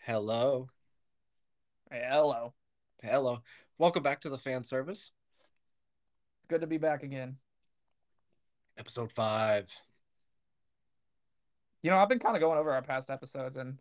[0.00, 0.68] Hello.
[1.90, 2.54] Hey, hello.
[3.02, 3.42] Hello.
[3.78, 5.12] Welcome back to the fan service,
[6.38, 7.38] It's good to be back again.
[8.76, 9.70] episode five.
[11.82, 13.78] You know, I've been kind of going over our past episodes, and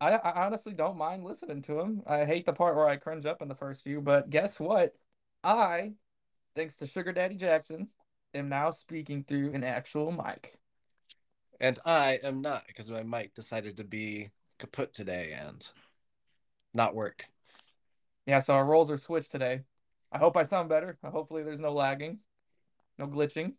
[0.00, 2.02] I, I honestly don't mind listening to them.
[2.06, 4.94] I hate the part where I cringe up in the first few, but guess what?
[5.44, 5.94] I,
[6.56, 7.88] thanks to Sugar Daddy Jackson,
[8.34, 10.58] am now speaking through an actual mic.
[11.60, 15.66] And I am not because my mic decided to be kaput today and
[16.74, 17.26] not work.
[18.26, 19.62] Yeah, so our roles are switched today.
[20.12, 20.98] I hope I sound better.
[21.04, 22.18] Hopefully, there's no lagging,
[22.98, 23.54] no glitching.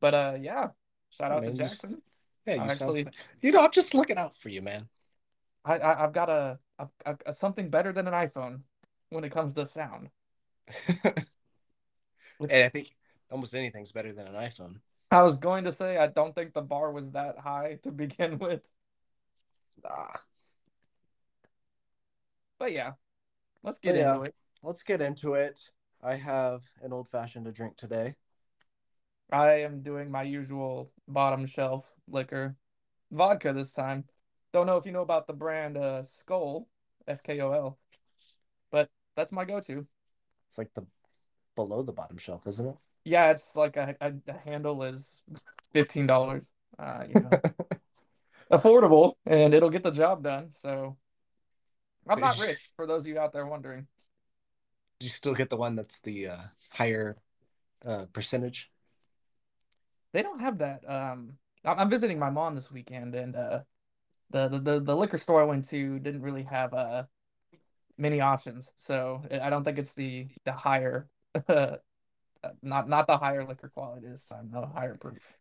[0.00, 0.68] But uh, yeah,
[1.10, 2.02] shout out Man, to Jackson.
[2.46, 4.88] Yeah, you I sound actually- You know, I'm just looking out for you, man.
[5.64, 8.60] I, I I've got a, a, a, something better than an iPhone
[9.10, 10.10] when it comes to sound.
[11.04, 11.24] and
[12.40, 12.94] I think
[13.30, 14.80] almost anything's better than an iPhone.
[15.10, 18.38] I was going to say I don't think the bar was that high to begin
[18.38, 18.62] with,
[19.84, 20.20] Ah,
[22.58, 22.92] but yeah,
[23.62, 24.34] let's get into it.
[24.62, 25.60] let's get into it.
[26.02, 28.14] I have an old fashioned to drink today.
[29.32, 32.56] I am doing my usual bottom shelf liquor,
[33.10, 34.04] vodka this time.
[34.52, 36.66] Don't know if you know about the brand uh Skol,
[37.08, 37.78] S K O L,
[38.70, 39.86] but that's my go-to.
[40.46, 40.82] It's like the
[41.56, 42.76] below the bottom shelf, isn't it?
[43.04, 45.22] Yeah, it's like a, a, a handle is
[45.72, 46.50] fifteen dollars.
[46.78, 47.30] Uh, you know,
[48.52, 50.50] affordable, and it'll get the job done.
[50.50, 50.96] So,
[52.08, 53.86] I'm not rich for those of you out there wondering.
[55.00, 57.16] Do you still get the one that's the uh, higher
[57.84, 58.70] uh, percentage.
[60.12, 60.88] They don't have that.
[60.88, 63.60] Um, I'm visiting my mom this weekend, and uh,
[64.30, 67.04] the, the the the liquor store I went to didn't really have uh
[67.98, 68.72] many options.
[68.76, 71.08] So I don't think it's the the higher,
[72.62, 74.50] not not the higher liquor quality this time.
[74.52, 75.36] No higher proof.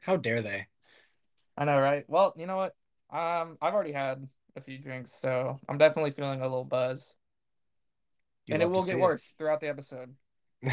[0.00, 0.66] How dare they?
[1.56, 2.04] I know, right?
[2.08, 2.74] Well, you know what?
[3.10, 4.26] Um, I've already had
[4.56, 7.16] a few drinks, so I'm definitely feeling a little buzz,
[8.46, 10.14] You and it will get worse throughout the episode.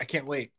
[0.00, 0.52] I can't wait.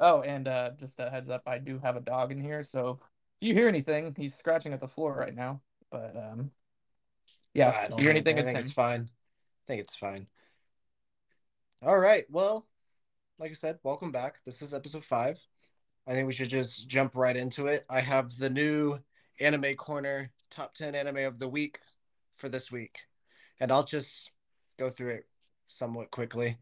[0.00, 3.00] Oh, and uh, just a heads up, I do have a dog in here, so
[3.40, 5.62] if you hear anything, he's scratching at the floor right now.
[5.90, 6.50] But um,
[7.54, 9.10] yeah, I don't you hear anything, I it's think it's fine.
[9.64, 10.26] I think it's fine.
[11.82, 12.24] All right.
[12.30, 12.66] Well,
[13.38, 14.42] like I said, welcome back.
[14.44, 15.44] This is episode five.
[16.06, 17.84] I think we should just jump right into it.
[17.90, 19.00] I have the new
[19.40, 21.78] anime corner top 10 anime of the week
[22.36, 23.06] for this week.
[23.58, 24.30] And I'll just
[24.78, 25.26] go through it
[25.66, 26.58] somewhat quickly.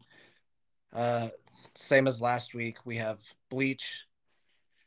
[0.93, 1.29] Uh,
[1.75, 3.19] same as last week, we have
[3.49, 4.05] Bleach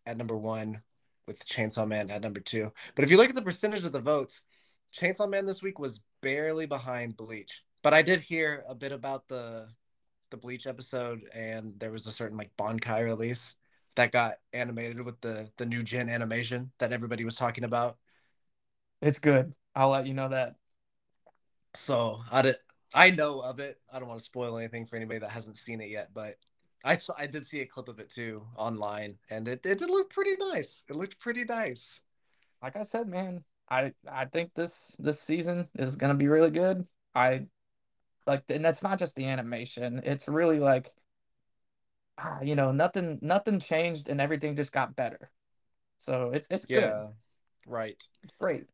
[0.06, 0.82] at number one
[1.26, 2.72] with Chainsaw Man at number two.
[2.94, 4.42] But if you look at the percentage of the votes,
[4.94, 7.62] Chainsaw Man this week was barely behind Bleach.
[7.82, 9.68] But I did hear a bit about the
[10.30, 13.56] the Bleach episode, and there was a certain like Bankai release
[13.94, 17.98] that got animated with the the new gen animation that everybody was talking about.
[19.04, 19.52] It's good.
[19.76, 20.54] I'll let you know that.
[21.74, 22.56] So I did,
[22.94, 23.78] I know of it.
[23.92, 26.36] I don't want to spoil anything for anybody that hasn't seen it yet, but
[26.86, 29.90] I saw I did see a clip of it too online, and it it did
[29.90, 30.84] look pretty nice.
[30.88, 32.00] It looked pretty nice.
[32.62, 36.86] Like I said, man, I I think this this season is gonna be really good.
[37.14, 37.46] I
[38.26, 40.00] like, and that's not just the animation.
[40.02, 40.90] It's really like,
[42.16, 45.30] ah, you know, nothing nothing changed, and everything just got better.
[45.98, 46.84] So it's it's good.
[46.84, 47.08] Yeah,
[47.66, 48.02] right.
[48.22, 48.64] It's great.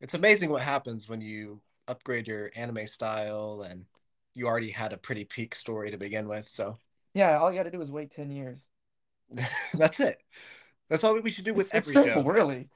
[0.00, 3.86] It's amazing what happens when you upgrade your anime style and
[4.34, 6.48] you already had a pretty peak story to begin with.
[6.48, 6.78] So
[7.14, 8.66] Yeah, all you got to do is wait ten years.
[9.74, 10.22] that's it.
[10.88, 12.24] That's all we should do with It's, it's every simple, show.
[12.24, 12.70] really.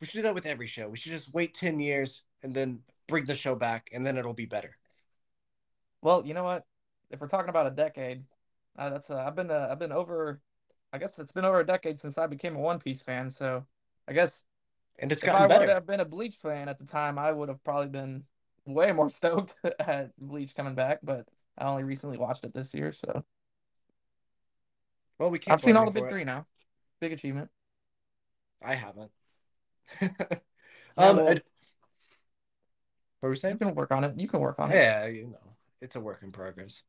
[0.00, 0.88] We should do that with every show.
[0.88, 4.34] We should just wait 10 years and then bring the show back and then it'll
[4.34, 4.76] be better.
[6.02, 6.66] Well, you know what?
[7.10, 8.24] If we're talking about a decade,
[8.76, 10.40] uh, that's uh, I've been uh, I've been over.
[10.92, 13.30] I guess it's been over a decade since I became a One Piece fan.
[13.30, 13.66] So
[14.08, 14.44] I guess
[14.98, 15.74] And it's if I gotten were to better.
[15.74, 18.24] have been a Bleach fan at the time, I would have probably been
[18.66, 21.00] way more stoked at Bleach coming back.
[21.02, 23.24] But I only recently watched it this year, so
[25.18, 26.10] Well, we can't I've seen all you the big it.
[26.10, 26.46] three now.
[27.00, 27.50] Big achievement.
[28.62, 29.10] I haven't.
[30.98, 31.42] Yeah, um, well- what
[33.22, 33.58] were we You saying?
[33.58, 34.18] can work on it.
[34.20, 34.74] You can work on it.
[34.74, 36.82] Yeah, you know, it's a work in progress.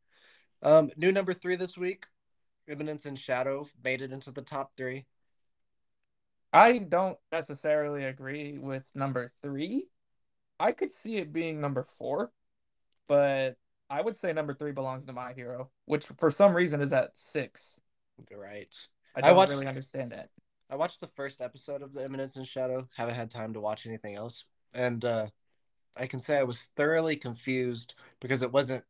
[0.61, 2.07] Um, new number three this week,
[2.67, 5.05] Eminence and Shadow made it into the top three.
[6.53, 9.87] I don't necessarily agree with number three.
[10.59, 12.31] I could see it being number four,
[13.07, 13.57] but
[13.89, 17.17] I would say number three belongs to My Hero, which for some reason is at
[17.17, 17.79] six.
[18.31, 18.73] Right.
[19.15, 20.29] I I don't watched- really understand that.
[20.69, 22.87] I watched the first episode of The Eminence and Shadow.
[22.95, 25.27] Haven't had time to watch anything else, and uh,
[25.95, 28.83] I can say I was thoroughly confused because it wasn't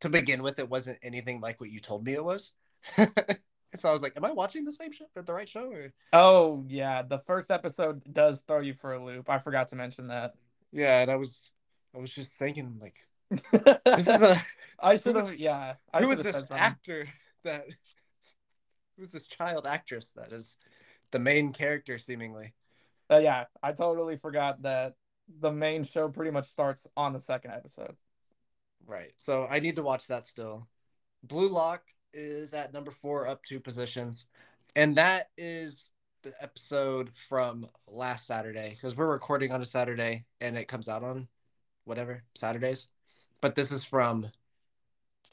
[0.00, 0.58] to begin with.
[0.58, 2.54] It wasn't anything like what you told me it was.
[3.76, 6.64] so I was like, "Am I watching the same show, the right show?" Or Oh
[6.68, 9.30] yeah, the first episode does throw you for a loop.
[9.30, 10.34] I forgot to mention that.
[10.72, 11.50] Yeah, and I was
[11.94, 13.06] I was just thinking like
[13.84, 14.36] this is a
[14.80, 15.34] I should have.
[15.34, 15.74] Yeah.
[15.92, 17.06] I who is this actor
[17.44, 17.66] that
[18.96, 20.58] who's this child actress that is
[21.10, 22.54] the main character seemingly?
[23.10, 24.94] Uh, yeah, I totally forgot that
[25.40, 27.96] the main show pretty much starts on the second episode.
[28.86, 29.12] Right.
[29.18, 30.66] So I need to watch that still.
[31.22, 34.26] Blue Lock is at number four, up two positions.
[34.74, 35.90] And that is
[36.22, 41.02] the episode from last Saturday because we're recording on a Saturday and it comes out
[41.02, 41.28] on
[41.84, 42.88] whatever Saturdays.
[43.40, 44.26] But this is from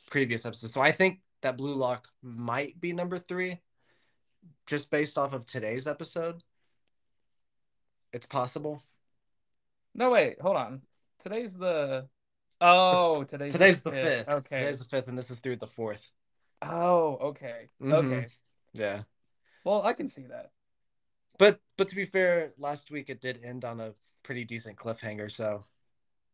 [0.10, 0.74] previous episodes.
[0.74, 3.60] So I think that Blue Lock might be number three
[4.66, 6.42] just based off of today's episode.
[8.12, 8.84] It's possible.
[9.94, 10.81] No, wait, hold on.
[11.20, 12.08] Today's the.
[12.62, 14.30] Oh, today's Today's the fifth.
[14.30, 14.60] Okay.
[14.60, 16.12] Today's the fifth, and this is through the fourth.
[16.62, 17.70] Oh, okay.
[17.82, 17.96] Mhm.
[17.96, 18.28] Okay.
[18.74, 19.04] Yeah.
[19.64, 20.52] Well, I can see that.
[21.40, 25.32] But but to be fair, last week it did end on a pretty decent cliffhanger.
[25.32, 25.64] So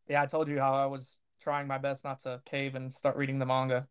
[0.08, 3.16] Yeah, I told you how I was trying my best not to cave and start
[3.16, 3.88] reading the manga.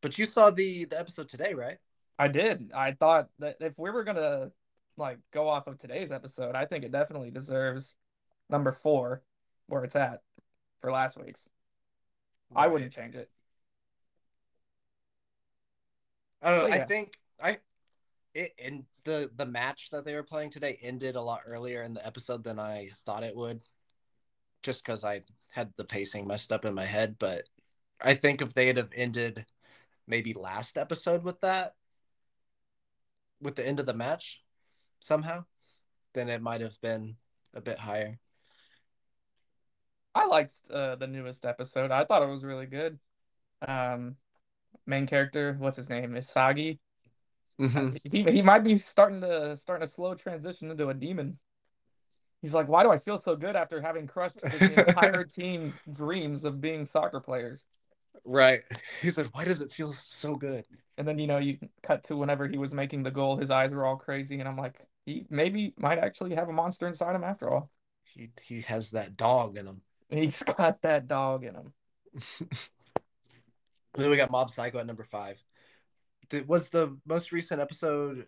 [0.00, 1.78] but you saw the the episode today, right?
[2.18, 2.72] I did.
[2.74, 4.50] I thought that if we were gonna
[4.96, 7.96] like go off of today's episode, I think it definitely deserves
[8.48, 9.22] number four
[9.66, 10.22] where it's at
[10.80, 11.48] for last week's.
[12.56, 13.30] I wouldn't change it.
[16.46, 16.68] I don't know.
[16.68, 17.56] But I think I
[18.34, 21.92] it and the the match that they were playing today ended a lot earlier in
[21.92, 23.60] the episode than I thought it would.
[24.62, 27.42] Just because I had the pacing messed up in my head, but
[28.00, 29.44] I think if they'd have ended
[30.06, 31.74] maybe last episode with that,
[33.40, 34.42] with the end of the match,
[35.00, 35.44] somehow,
[36.14, 37.16] then it might have been
[37.54, 38.18] a bit higher.
[40.14, 41.90] I liked uh, the newest episode.
[41.90, 42.98] I thought it was really good.
[43.66, 44.16] Um,
[44.86, 46.12] main character, what's his name?
[46.12, 46.78] Isagi.
[47.58, 47.98] Mhm.
[48.04, 51.38] He he might be starting to starting a slow transition into a demon.
[52.42, 56.44] He's like, why do I feel so good after having crushed the entire team's dreams
[56.44, 57.64] of being soccer players?
[58.24, 58.64] Right.
[59.02, 60.64] He said, "Why does it feel so good?"
[60.98, 63.70] And then you know you cut to whenever he was making the goal, his eyes
[63.70, 67.24] were all crazy, and I'm like, he maybe might actually have a monster inside him
[67.24, 67.70] after all.
[68.04, 69.82] He he has that dog in him.
[70.08, 71.72] He's got that dog in him.
[74.02, 75.42] then we got Mob Psycho at number five.
[76.28, 78.26] Did, was the most recent episode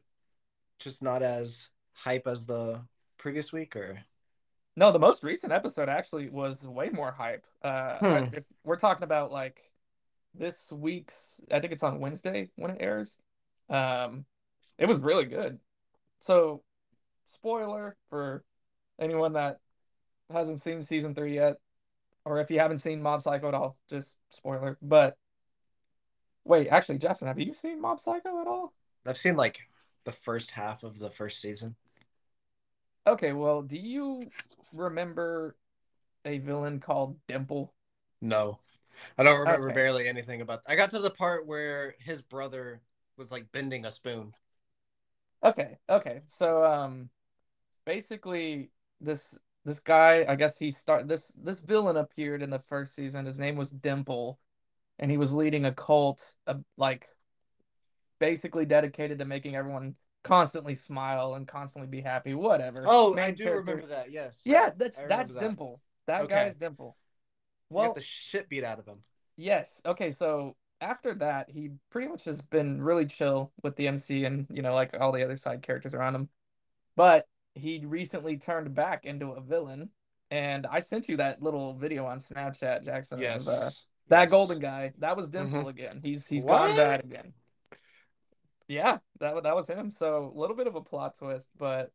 [0.79, 2.81] just not as hype as the
[3.19, 3.99] previous week, or
[4.77, 7.45] No, the most recent episode actually was way more hype.
[7.63, 8.35] Uh, Hmm.
[8.35, 9.61] if we're talking about like
[10.35, 13.17] this week's, I think it's on Wednesday when it airs.
[13.69, 14.25] Um,
[14.79, 15.59] it was really good.
[16.21, 16.63] So,
[17.25, 18.45] spoiler for
[19.01, 19.59] anyone that
[20.31, 21.57] hasn't seen season three yet,
[22.25, 24.79] or if you haven't seen Mob Psycho at all, just spoiler.
[24.81, 25.17] But
[26.49, 28.75] wait, actually, Justin, have you seen Mob Psycho at all?
[29.07, 29.69] I've seen like
[30.05, 31.77] the first half of the first season.
[33.07, 34.33] Okay, well, do you
[34.73, 35.57] remember
[36.25, 37.75] a villain called Dimple?
[38.21, 38.61] No,
[39.19, 39.73] I don't remember Okay.
[39.73, 40.63] barely anything about.
[40.69, 42.83] I got to the part where his brother
[43.17, 44.35] was like bending a spoon.
[45.45, 46.23] Okay, okay.
[46.27, 47.11] So um
[47.87, 52.95] basically this this guy, I guess he start this this villain appeared in the first
[52.95, 53.27] season.
[53.27, 54.39] His name was Dimple
[54.99, 57.09] and he was leading a cult uh, like
[58.19, 62.85] basically dedicated to making everyone constantly smile and constantly be happy, whatever.
[62.87, 64.11] Oh, Main I do character- remember that.
[64.11, 64.41] Yes.
[64.45, 65.41] Yeah, that's that's that.
[65.41, 65.81] Dimple.
[66.07, 66.35] That Okay.
[66.35, 66.97] guy's Dimple.
[67.71, 68.99] Well, the shit beat out of him.
[69.37, 69.81] Yes.
[69.87, 74.47] Okay, so after that, he pretty much has been really chill with the MC and,
[74.51, 76.29] you know, like all the other side characters around him.
[76.97, 79.91] But he recently turned back into a villain.
[80.31, 83.21] And I sent you that little video on Snapchat, Jackson.
[83.21, 83.47] Yes.
[83.47, 83.71] Of, uh,
[84.09, 84.93] that golden guy.
[84.99, 85.69] That was Dimple Mhm.
[85.69, 86.01] again.
[86.03, 86.59] He's he's What?
[86.69, 87.33] gone bad again.
[88.67, 89.91] Yeah, that that was him.
[89.91, 91.93] So a little bit of a plot twist, but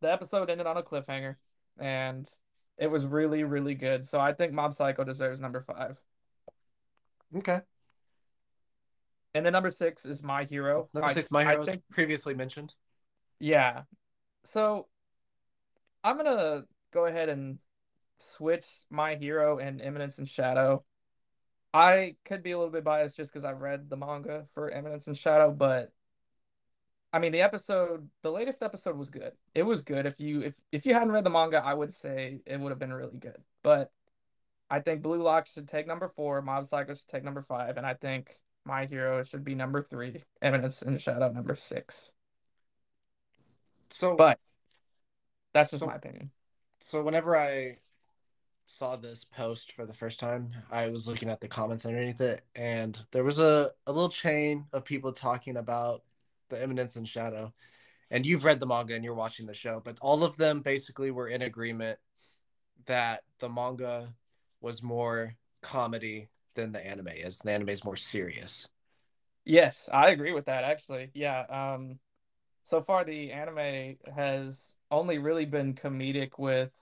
[0.00, 1.36] the episode ended on a cliffhanger,
[1.78, 2.28] and
[2.76, 4.04] it was really really good.
[4.06, 6.00] So I think Mob Psycho deserves number five.
[7.34, 7.60] Okay.
[9.34, 10.88] And then number six is My Hero.
[10.94, 12.74] Number I- six, My Hero was think- previously mentioned.
[13.38, 13.84] yeah.
[14.44, 14.88] So
[16.04, 17.58] I'm gonna go ahead and
[18.18, 20.84] switch My Hero and Eminence and Shadow.
[21.76, 25.08] I could be a little bit biased just because I've read the manga for Eminence
[25.08, 25.92] and Shadow, but
[27.12, 29.32] I mean the episode, the latest episode was good.
[29.54, 30.06] It was good.
[30.06, 32.78] If you if if you hadn't read the manga, I would say it would have
[32.78, 33.42] been really good.
[33.62, 33.92] But
[34.70, 37.86] I think Blue Lock should take number four, Mob Psycho should take number five, and
[37.86, 42.12] I think My Hero should be number three, Eminence and Shadow number six.
[43.90, 44.40] So, But
[45.52, 46.30] that's just So- my opinion.
[46.80, 47.78] so whenever I
[48.66, 52.42] saw this post for the first time, I was looking at the comments underneath it,
[52.54, 56.02] and there was a, a little chain of people talking about
[56.48, 57.52] the Eminence and Shadow.
[58.10, 61.10] And you've read the manga and you're watching the show, but all of them basically
[61.10, 61.98] were in agreement
[62.86, 64.14] that the manga
[64.60, 67.38] was more comedy than the anime is.
[67.38, 68.68] The anime is more serious.
[69.44, 71.10] Yes, I agree with that actually.
[71.14, 71.98] Yeah, um
[72.64, 76.72] so far the anime has only really been comedic with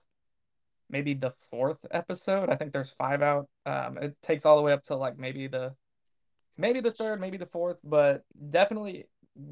[0.89, 2.49] maybe the fourth episode.
[2.49, 3.47] I think there's five out.
[3.65, 5.75] Um it takes all the way up to like maybe the
[6.57, 9.07] maybe the third, maybe the fourth, but definitely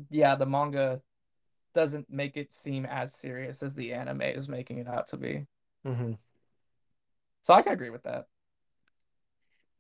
[0.10, 1.02] yeah, the manga
[1.74, 5.46] doesn't make it seem as serious as the anime is making it out to be.
[5.86, 6.14] Mm-hmm.
[7.42, 8.28] So I can agree with that.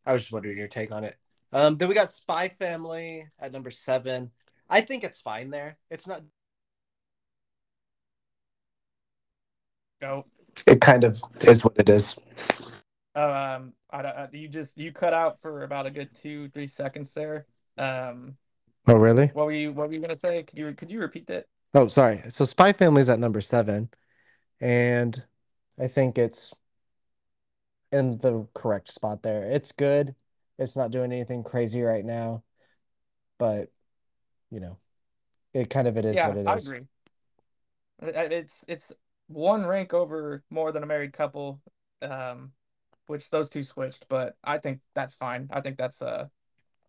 [0.05, 1.15] I was just wondering your take on it.
[1.53, 4.31] Um, then we got Spy Family at number seven.
[4.69, 5.77] I think it's fine there.
[5.89, 6.23] It's not.
[10.01, 10.25] Go.
[10.65, 12.03] It kind of is what it is.
[13.15, 17.13] Um, I, I, you just you cut out for about a good two three seconds
[17.13, 17.45] there.
[17.77, 18.37] Um,
[18.87, 19.27] oh really?
[19.27, 20.43] What were you What were you gonna say?
[20.43, 21.45] Could you Could you repeat that?
[21.75, 22.23] Oh, sorry.
[22.29, 23.89] So Spy Family is at number seven,
[24.61, 25.23] and
[25.79, 26.53] I think it's
[27.91, 29.43] in the correct spot there.
[29.43, 30.15] It's good.
[30.57, 32.43] It's not doing anything crazy right now,
[33.37, 33.71] but
[34.51, 34.77] you know,
[35.53, 36.67] it kind of it is yeah, what it I is.
[36.67, 36.81] agree.
[38.01, 38.91] It's it's
[39.27, 41.61] one rank over more than a married couple,
[42.01, 42.51] um,
[43.07, 45.49] which those two switched, but I think that's fine.
[45.51, 46.27] I think that's uh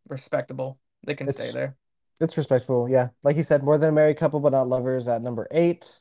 [0.08, 0.78] respectable.
[1.06, 1.76] They can It's stay there.
[2.20, 3.08] it's respectful, yeah.
[3.22, 6.00] Like you said, more than a married couple, but not lovers at number eight.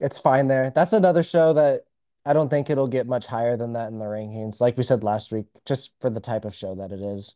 [0.00, 0.70] It's fine there.
[0.70, 1.82] That's another show that
[2.24, 4.60] I don't think it'll get much higher than that in the rankings.
[4.60, 7.34] Like we said last week, just for the type of show that it is.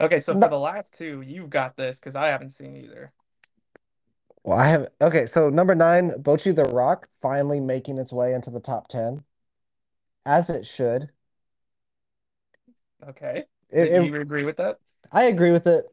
[0.00, 3.12] Okay, so for the last two, you've got this because I haven't seen either.
[4.42, 5.26] Well, I have okay.
[5.26, 9.24] So number nine, Bocchi the Rock finally making its way into the top ten,
[10.24, 11.10] as it should.
[13.08, 13.44] Okay.
[13.70, 14.78] It, Do it you agree with that?
[15.12, 15.86] I agree with it.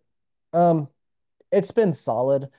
[0.54, 0.90] Um,
[1.52, 2.50] it's been solid.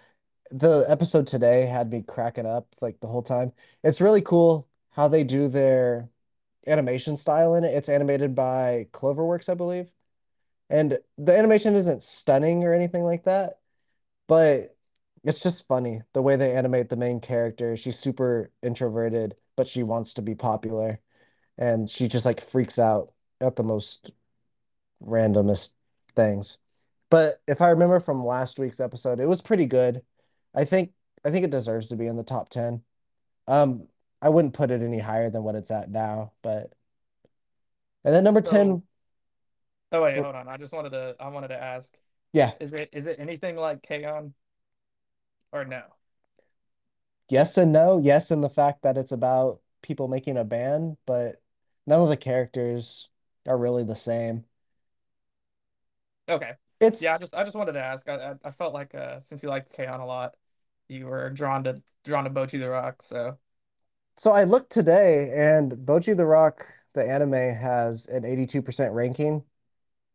[0.52, 3.52] The episode today had me cracking up like the whole time.
[3.84, 6.10] It's really cool how they do their
[6.66, 7.74] animation style in it.
[7.74, 9.90] It's animated by Cloverworks, I believe.
[10.70, 13.60] And the animation isn't stunning or anything like that,
[14.28, 14.76] but
[15.24, 17.76] it's just funny the way they animate the main character.
[17.76, 21.00] She's super introverted, but she wants to be popular,
[21.58, 24.12] and she just like freaks out at the most
[25.02, 25.70] randomest
[26.16, 26.58] things.
[27.10, 30.02] But if I remember from last week's episode, it was pretty good.
[30.54, 30.92] I think
[31.24, 32.82] I think it deserves to be in the top 10.
[33.48, 33.88] Um,
[34.22, 36.74] I wouldn't put it any higher than what it's at now, but
[38.04, 38.82] and then number So, 10,
[39.92, 40.48] oh wait, hold on.
[40.48, 41.92] I just wanted to I wanted to ask,
[42.32, 44.34] yeah, is it is it anything like K-On
[45.52, 45.82] or no?
[47.30, 47.98] yes and no.
[47.98, 51.40] Yes, in the fact that it's about people making a band, but
[51.86, 53.08] none of the characters
[53.46, 54.44] are really the same.
[56.28, 56.52] Okay.
[56.80, 58.08] It's yeah, I just I just wanted to ask.
[58.08, 60.34] I I, felt like uh since you like K-On a lot,
[60.88, 63.36] you were drawn to drawn to Bocchi the Rock, so
[64.16, 69.42] so I looked today and Bocchi the Rock, the anime has an 82% ranking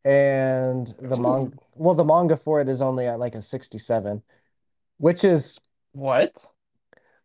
[0.06, 4.22] and the manga well the manga for it is only at like a 67
[5.04, 5.60] which is
[5.94, 6.54] What?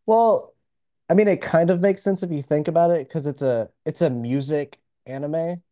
[0.06, 0.54] well
[1.08, 3.70] I mean it kind of makes sense if you think about it because it's a
[3.84, 5.62] it's a music anime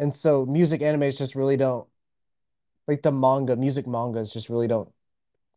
[0.00, 1.88] and so music animes just really don't
[2.86, 4.90] like the manga music mangas just really don't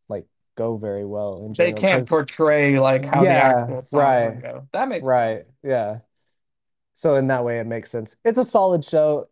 [0.10, 1.76] like go very well in general.
[1.76, 4.68] They can't portray like how the yeah actual songs would right go.
[4.74, 6.00] That makes right yeah
[6.94, 9.28] so in that way it makes sense it's a solid show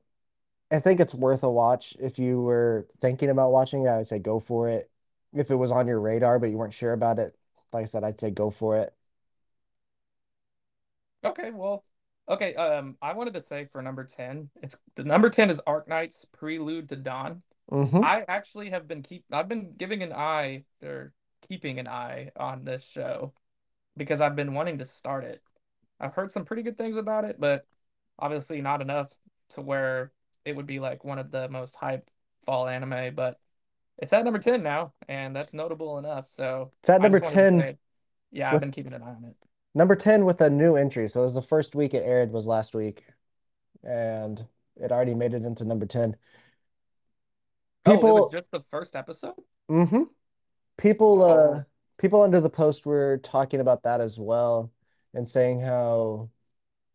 [0.72, 3.90] I think it's worth a watch if you were thinking about watching it.
[3.90, 4.89] I would say go for it.
[5.34, 7.36] If it was on your radar but you weren't sure about it,
[7.74, 8.94] like I said, I'd say go for it.
[11.24, 11.84] Okay, well,
[12.28, 12.56] okay.
[12.56, 16.90] Um, I wanted to say for number 10, it's the number 10 is Arknights Prelude
[16.90, 17.44] to Dawn.
[17.72, 21.14] hmm I actually have been keep I've been giving an eye or
[21.50, 23.34] keeping an eye on this show
[23.98, 25.44] because I've been wanting to start it.
[26.00, 27.66] I've heard some pretty good things about it, but
[28.20, 29.14] obviously not enough
[29.52, 30.12] to where
[30.46, 32.10] it would be like one of the most hype
[32.44, 33.40] fall anime, but
[34.00, 36.28] it's at number 10 now, and that's notable enough.
[36.28, 37.78] So It's at I number just wanted to 10 say,
[38.32, 39.36] yeah, I've been keeping an eye on it.
[39.76, 41.08] number 10 with a new entry.
[41.08, 43.06] So it was the first week it aired was last week
[43.84, 44.46] and
[44.78, 46.16] it already made it into number 10.
[47.86, 49.36] Oh, it was People just the first episode?
[49.70, 50.04] Mm-hmm.
[50.78, 51.66] People uh Oh,
[51.98, 54.72] people under the post were talking about that as well
[55.14, 56.30] and saying how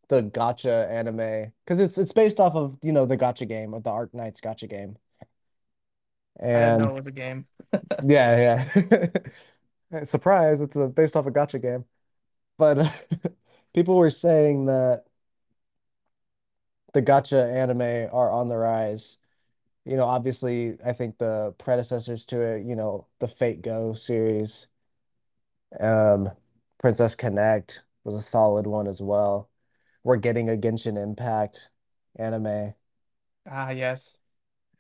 [0.09, 3.81] the gacha anime because it's it's based off of, you know, the gacha game or
[3.81, 4.97] the Ark Knights gacha game.
[6.53, 7.47] I didn't know And it was a game.
[8.03, 9.09] Yeah, yeah.
[10.05, 11.85] Surprise, it's a based off a gacha game.
[12.59, 12.79] But
[13.75, 15.07] people were saying that
[16.93, 19.19] the gacha anime are on the rise.
[19.85, 24.69] You know, obviously, I think the predecessors to it, you know, the Fate Go series,
[25.81, 26.31] um,
[26.79, 27.83] Princess Connect.
[28.05, 29.51] was a solid one as well.
[30.05, 31.71] We're getting a Genshin Impact
[32.17, 32.75] anime.
[33.47, 34.19] Ah, yes.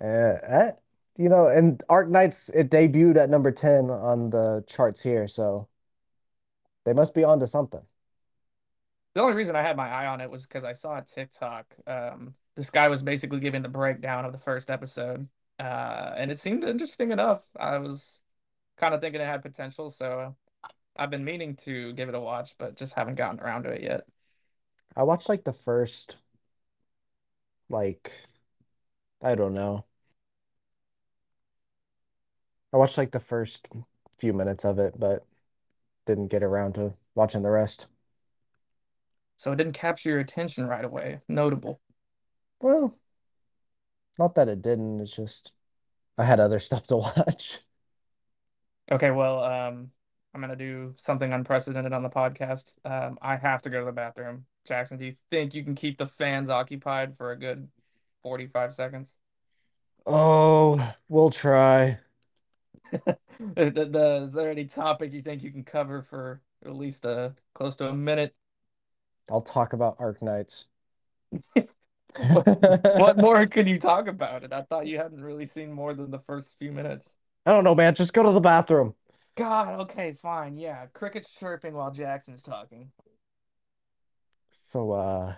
[0.01, 0.73] Uh,
[1.17, 5.69] you know, and Arknights it debuted at number 10 on the charts here, so
[6.85, 7.83] they must be onto something.
[9.15, 11.67] The only reason I had my eye on it was because I saw a TikTok.
[11.87, 15.29] Um, this guy was basically giving the breakdown of the first episode,
[15.61, 17.47] uh, and it seemed interesting enough.
[17.59, 18.21] I was
[18.77, 20.35] kind of thinking it had potential, so
[20.97, 23.83] I've been meaning to give it a watch, but just haven't gotten around to it
[23.83, 24.07] yet.
[24.97, 26.17] I watched like the first,
[27.69, 28.13] like,
[29.23, 29.85] I don't know.
[32.75, 33.69] I watched like the first
[34.19, 35.25] few minutes of it, but
[36.07, 37.87] didn't get around to watching the rest.
[39.37, 41.21] So it didn't capture your attention right away.
[41.29, 41.81] Notable.
[42.61, 42.99] Well,
[44.19, 45.53] not that it didn't, it's just
[46.19, 47.61] I had other stuff to watch.
[48.91, 49.93] Okay, well, um,
[50.35, 52.75] I'm gonna do something unprecedented on the podcast.
[52.85, 54.47] Um, I have to go to the bathroom.
[54.67, 57.69] Jackson, do you think you can keep the fans occupied for a good
[58.25, 59.17] 45 seconds?
[60.07, 61.99] Oh, we'll try.
[63.57, 67.35] the, the, is there any topic you think you can cover for at least a
[67.55, 68.35] close to a minute?
[69.31, 70.65] I'll talk about Arknights.
[71.53, 72.47] what,
[72.99, 74.53] what more could you talk about it?
[74.53, 77.15] I thought you hadn't really seen more than the first few minutes.
[77.47, 77.95] I don't know, man.
[77.95, 78.95] Just go to the bathroom.
[79.37, 80.57] God, okay, fine.
[80.57, 82.91] Yeah, crickets chirping while Jackson's talking.
[84.51, 85.35] So, uh,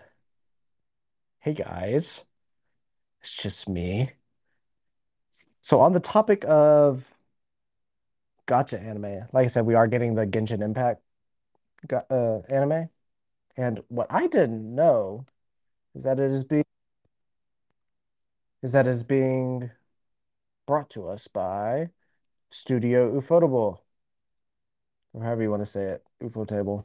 [1.41, 2.25] hey guys,
[3.23, 4.11] it's just me.
[5.63, 7.05] So, on the topic of
[8.47, 11.03] gacha anime, like I said, we are getting the Genshin Impact
[12.11, 12.89] uh, anime.
[13.57, 15.27] And what I didn't know
[15.95, 16.65] is that it is being
[18.63, 19.71] is that is being
[20.67, 21.91] brought to us by
[22.51, 23.81] Studio Ufotable
[25.13, 26.85] or however you want to say it, Ufotable,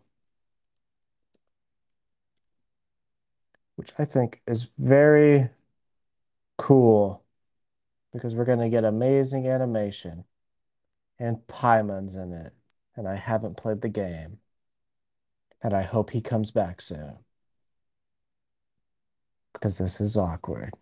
[3.76, 5.50] which I think is very
[6.58, 7.24] cool
[8.14, 10.24] because we're going to get amazing animation
[11.22, 12.54] and Paimon's in it.
[12.96, 14.40] And I haven't played the game.
[15.62, 17.20] And I hope he comes back soon.
[19.54, 20.74] Because this is awkward.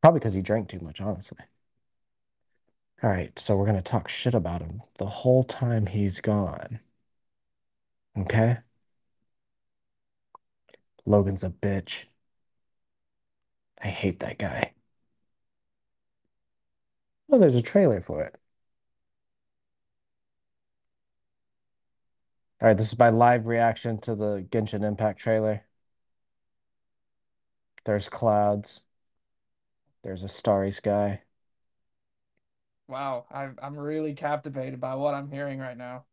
[0.00, 1.38] Probably because he drank too much, honestly.
[3.02, 6.80] All right, so we're going to talk shit about him the whole time he's gone.
[8.16, 8.58] Okay?
[11.06, 12.06] Logan's a bitch.
[13.82, 14.72] I hate that guy.
[17.32, 18.36] Oh, there's a trailer for it.
[22.60, 25.64] All right, this is my live reaction to the Genshin Impact trailer.
[27.84, 28.82] There's clouds.
[30.04, 31.22] There's a starry sky.
[32.86, 36.04] Wow, I, I'm really captivated by what I'm hearing right now.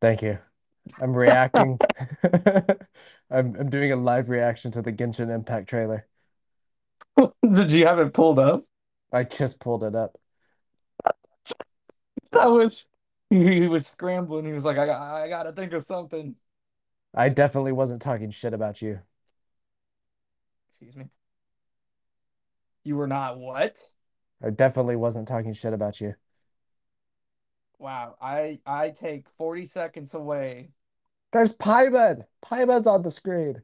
[0.00, 0.38] Thank you.
[1.00, 1.80] I'm reacting.
[3.30, 6.06] I'm I'm doing a live reaction to the Genshin Impact trailer.
[7.52, 8.64] Did you have it pulled up?
[9.12, 10.18] I just pulled it up.
[12.32, 12.88] That was
[13.30, 14.46] he, he was scrambling.
[14.46, 16.36] He was like, I got I gotta think of something.
[17.14, 19.00] I definitely wasn't talking shit about you.
[20.70, 21.10] Excuse me.
[22.84, 23.78] You were not what?
[24.42, 26.16] I definitely wasn't talking shit about you.
[27.78, 30.70] Wow, I I take 40 seconds away.
[31.32, 32.26] There's Paimon.
[32.42, 33.62] Paimon's on the screen.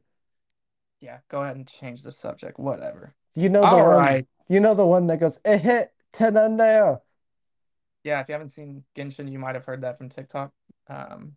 [0.99, 2.59] Yeah, go ahead and change the subject.
[2.59, 3.13] Whatever.
[3.35, 3.97] You know the All one.
[3.97, 4.25] right.
[4.47, 7.01] You know the one that goes eh hit tenaneo.
[8.05, 10.51] Yeah, if you haven't seen Genshin, you might have heard that from TikTok.
[10.87, 11.35] Um,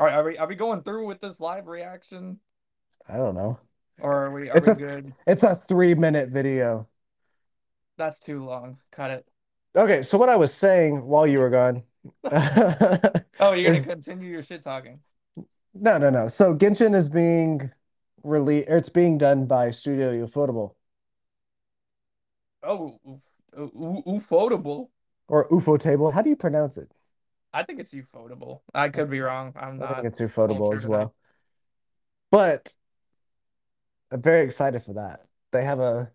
[0.00, 2.40] all right, are we are we going through with this live reaction,
[3.06, 3.60] I don't know.
[4.00, 5.12] or are we are It's we a- good?
[5.26, 6.86] It's a three minute video.
[7.98, 8.78] That's too long.
[8.90, 9.26] Cut it.
[9.76, 11.82] Okay, so what I was saying while you were gone.
[13.38, 15.00] Oh, you're gonna continue your shit talking.
[15.74, 16.26] No, no, no.
[16.26, 17.70] So Genshin is being
[18.22, 20.72] released, it's being done by Studio Ufotable
[22.62, 22.98] Oh,
[23.54, 24.88] ufotable.
[25.28, 26.10] Or UFO table.
[26.10, 26.90] How do you pronounce it?
[27.52, 28.60] I think it's ufotable.
[28.74, 29.54] I could be wrong.
[29.56, 29.84] I'm not.
[29.84, 29.94] I not.
[29.96, 31.14] think it's Ufotable cultured as well.
[32.30, 32.72] But
[34.10, 35.26] I'm very excited for that.
[35.52, 36.12] They have a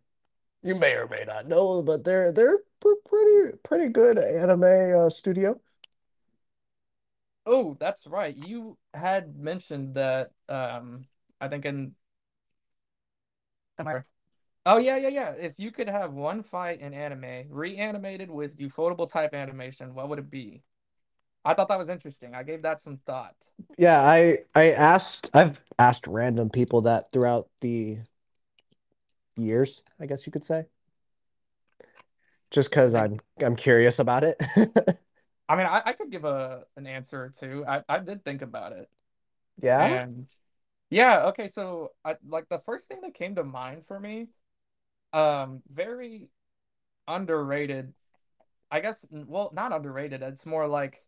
[0.64, 4.64] you may or may not know, but they're they're pretty pretty good anime
[4.96, 5.60] uh, studio.
[7.46, 8.36] Oh, that's right.
[8.36, 10.32] You had mentioned that.
[10.48, 11.06] Um,
[11.40, 11.96] I think in.
[14.66, 15.34] Oh yeah, yeah, yeah.
[15.38, 20.20] If you could have one fight in anime reanimated with ufotable type animation, what would
[20.20, 20.62] it be?
[21.44, 22.36] I thought that was interesting.
[22.36, 23.36] I gave that some thought.
[23.78, 28.00] Yeah, I I asked I've asked random people that throughout the
[29.36, 30.66] years, I guess you could say.
[32.52, 34.40] Just because I'm I'm curious about it.
[35.50, 37.66] I mean, I, I could give a an answer or two.
[37.68, 38.90] I, I did think about it.
[39.62, 39.88] Yeah?
[39.88, 40.30] And
[40.90, 44.30] yeah, okay, so I like the first thing that came to mind for me,
[45.14, 46.30] um, very
[47.08, 47.94] underrated.
[48.72, 50.22] I guess, well, not underrated.
[50.24, 51.06] It's more like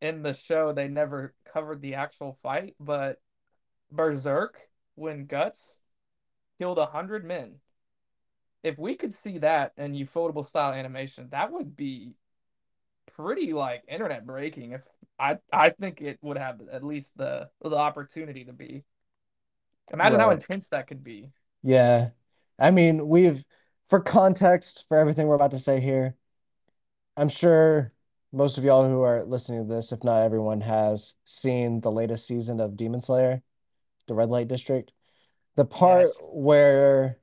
[0.00, 3.20] in the show they never covered the actual fight, but
[3.90, 4.58] Berserk
[4.94, 5.78] when Guts
[6.58, 7.56] killed a hundred men.
[8.62, 12.14] If we could see that in ufotable style animation, that would be
[13.14, 14.72] pretty like internet breaking.
[14.72, 14.86] If
[15.18, 18.84] I I think it would have at least the the opportunity to be.
[19.92, 21.30] Imagine how intense that could be.
[21.62, 22.10] Yeah.
[22.58, 23.44] I mean, we've,
[23.88, 26.16] for context, for everything we're about to say here,
[27.16, 27.92] I'm sure
[28.32, 32.26] most of y'all who are listening to this, if not everyone, has seen the latest
[32.26, 33.42] season of Demon Slayer,
[34.06, 34.92] the Red Light District.
[35.56, 36.20] The part Yes.
[36.32, 37.18] where,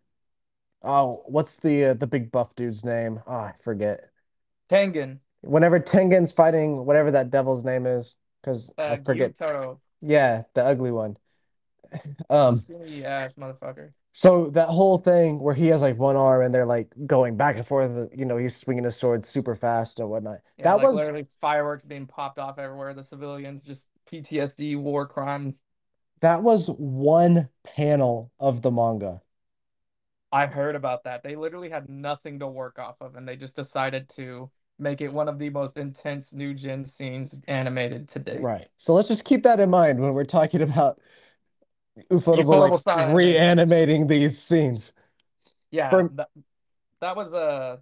[0.81, 3.21] oh, what's the uh, the big buff dude's name?
[3.27, 4.09] Oh, I forget.
[4.69, 9.35] Tengen, Whenever Tengen's fighting whatever that devil's name is, because I uh, forget.
[9.35, 11.17] Gyutaro, Yeah, the ugly one.
[12.27, 12.55] Um,
[13.05, 13.91] ass motherfucker.
[14.13, 17.57] So that whole thing where he has like one arm and they're like going back
[17.57, 20.39] and forth, you know, he's swinging his sword super fast and whatnot.
[20.57, 22.93] Yeah, That like was literally fireworks being popped off everywhere.
[22.93, 25.55] The civilians just PTSD, war crime.
[26.21, 29.21] that was one panel of the manga.
[30.31, 31.23] I heard about that.
[31.23, 34.49] They literally had nothing to work off of, and they just decided to
[34.79, 38.41] make it one of the most intense new gen scenes animated to date.
[38.41, 38.67] Right.
[38.77, 40.99] So let's just keep that in mind when we're talking about
[42.09, 44.93] Ufotable like style reanimating these scenes.
[45.71, 46.29] Yeah, For- that,
[47.01, 47.77] that was uh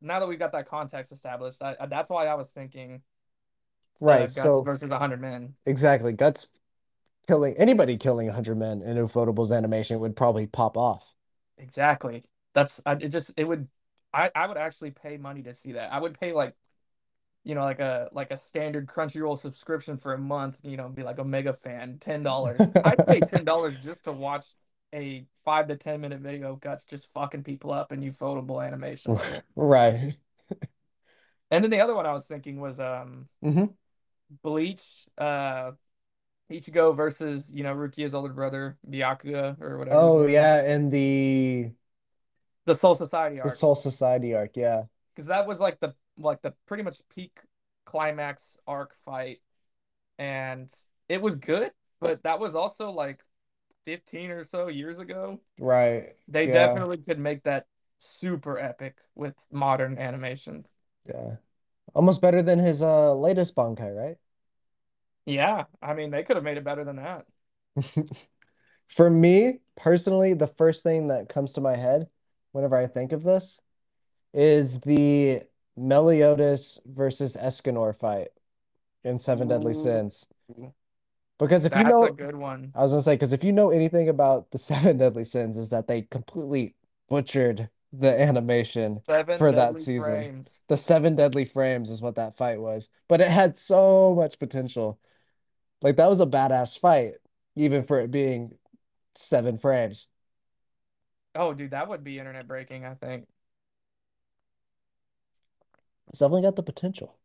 [0.00, 3.02] now that we've got that context established, I, that's why I was thinking
[4.06, 4.28] uh, Right.
[4.28, 5.54] Guts So versus 100 Men.
[5.66, 6.48] exactly, Guts
[7.28, 11.04] killing anybody killing 100 men in Ufotable's animation would probably pop off.
[11.58, 12.24] Exactly.
[12.54, 13.08] That's I, it.
[13.08, 13.68] Just it would.
[14.12, 15.92] I I would actually pay money to see that.
[15.92, 16.54] I would pay like,
[17.44, 20.60] you know, like a like a standard Crunchyroll subscription for a month.
[20.62, 22.60] You know, be like a mega fan, ten dollars.
[22.84, 24.46] I'd pay ten dollars just to watch
[24.94, 29.18] a five to ten minute video of Guts just fucking people up in ufotable animation.
[29.56, 30.16] Right.
[31.50, 33.66] and then the other one I was thinking was um hmm
[34.42, 34.82] Bleach,
[35.18, 35.72] uh,
[36.50, 39.96] Ichigo versus you know Rukia's older brother Byakuya or whatever.
[39.96, 41.70] Oh yeah, and the
[42.66, 43.50] the Soul Society arc.
[43.50, 43.56] the.
[43.56, 44.84] Soul Society arc, yeah.
[45.14, 47.38] because that was like the like the pretty much peak
[47.84, 49.40] climax arc fight
[50.18, 50.70] and
[51.08, 53.24] it was good but that was also like
[53.86, 56.16] 15 or so years ago Right.
[56.28, 56.48] they Yeah.
[56.48, 57.66] definitely could make that
[57.98, 60.66] super epic with modern animation
[61.06, 61.36] Yeah.
[61.94, 64.18] Almost better than his uh latest Bankai, right?
[65.26, 67.26] yeah i mean they could have made it better than that
[68.88, 72.08] For me, personally, the first thing that comes to my head
[72.52, 73.60] whenever I think of this
[74.34, 75.42] is the
[75.76, 78.28] Meliodas versus Escanor fight
[79.04, 80.26] in Seven Deadly Sins.
[81.38, 83.70] Because if you know, a good one I was gonna say, because if you know
[83.70, 86.74] anything about the Seven Deadly Sins, is that they completely
[87.08, 90.00] butchered the animation seven for that season.
[90.00, 94.38] frames The Seven Deadly Frames is what that fight was, but it had so much
[94.38, 94.98] potential.
[95.82, 97.14] Like that was a badass fight,
[97.56, 98.56] even for it being
[99.14, 100.06] seven frames.
[101.34, 103.26] oh dude that would be internet breaking i think
[106.08, 107.18] It's definitely got the potential.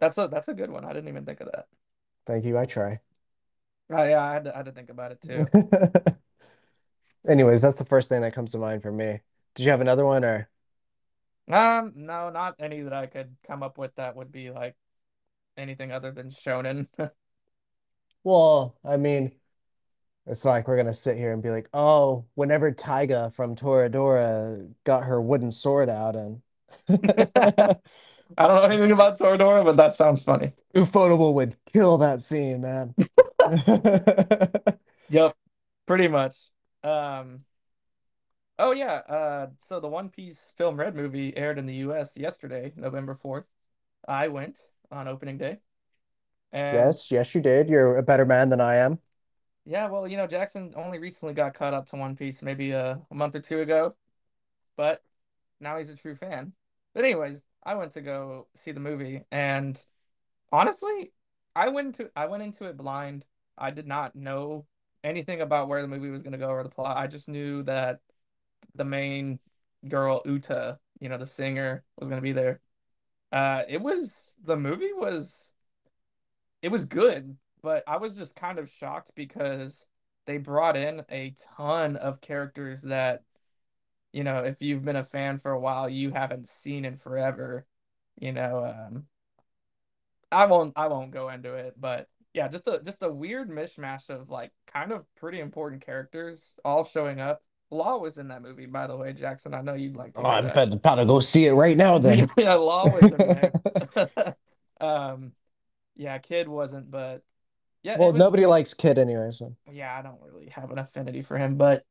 [0.00, 1.66] that's a that's a good one i didn't even think of that
[2.26, 2.56] Thank you.
[2.58, 3.00] I try.
[3.90, 5.48] oh yeah i had to, I had to think about it too
[7.28, 9.20] Anyways, that's the first thing that comes to mind for me.
[9.54, 10.48] Did you have another one or?
[11.50, 14.76] Um, no, not any that I could come up with that would be like
[15.56, 16.88] anything other than shonen.
[18.24, 19.32] Well, I mean,
[20.26, 25.04] it's like we're gonna sit here and be like, oh, whenever Taiga from Toradora got
[25.04, 26.42] her wooden sword out and
[26.88, 30.52] I don't know anything about Toradora, but that sounds funny.
[30.74, 32.94] Ufotable would kill that scene, man.
[35.08, 35.36] Yep,
[35.86, 36.34] pretty much.
[36.82, 37.44] Um,
[38.58, 42.72] oh yeah, uh, so the One Piece Film Red movie aired in the US yesterday,
[42.76, 43.46] November 4th.
[44.06, 44.58] I went
[44.90, 45.58] on opening day.
[46.52, 47.68] And Yes, yes, you did.
[47.68, 48.98] You're a better man than I am.
[49.64, 52.96] Yeah, well, you know, Jackson only recently got caught up to One Piece, maybe uh,
[53.10, 53.94] a month or two ago,
[54.76, 55.02] but
[55.60, 56.52] now he's a true fan.
[56.94, 59.82] But anyways, I went to go see the movie, and
[60.52, 61.12] honestly,
[61.54, 63.24] I went to I went into it blind.
[63.56, 64.66] I did not know
[65.04, 66.96] anything about where the movie was going to go or the plot.
[66.96, 68.00] I just knew that
[68.74, 69.38] the main
[69.88, 72.60] girl Uta, you know, the singer, was going to be there.
[73.32, 75.52] Uh, it was the movie was
[76.62, 79.86] it was good, but I was just kind of shocked because
[80.26, 83.22] they brought in a ton of characters that,
[84.12, 87.66] you know, if you've been a fan for a while, you haven't seen in forever.
[88.18, 89.06] You know, um,
[90.30, 94.10] I won't I won't go into it, but yeah, just a just a weird mishmash
[94.10, 97.42] of like kind of pretty important characters all showing up.
[97.70, 99.54] Law was in that movie, by the way, Jackson.
[99.54, 100.72] I know you'd like to Oh, I'm that.
[100.72, 102.28] about to go see it right now then.
[102.38, 103.52] yeah, Law was in there.
[104.80, 105.32] um,
[105.96, 107.22] yeah, Kid wasn't, but
[107.82, 111.22] yeah, Well, was nobody likes Kid anyway, so yeah, I don't really have an affinity
[111.22, 111.84] for him, but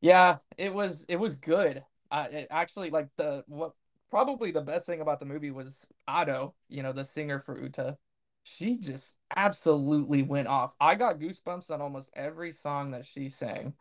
[0.00, 1.84] yeah, it was it was good.
[2.10, 3.72] Uh, it actually like the what
[4.10, 7.96] probably the best thing about the movie was Ado, you know, the singer for Uta.
[8.44, 10.74] She just absolutely went off.
[10.80, 13.74] I got goosebumps on almost every song that she sang.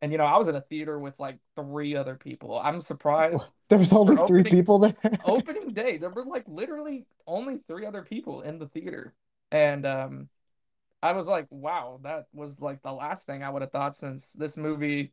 [0.00, 2.58] And you know, I was in a theater with like three other people.
[2.58, 3.44] I'm surprised.
[3.68, 4.96] there was only For three people there.
[5.24, 9.14] Opening day, there were like literally only three other people in the theater.
[9.52, 10.28] And um
[11.02, 14.32] I was like, wow, that was like the last thing I would have thought since
[14.32, 15.12] this movie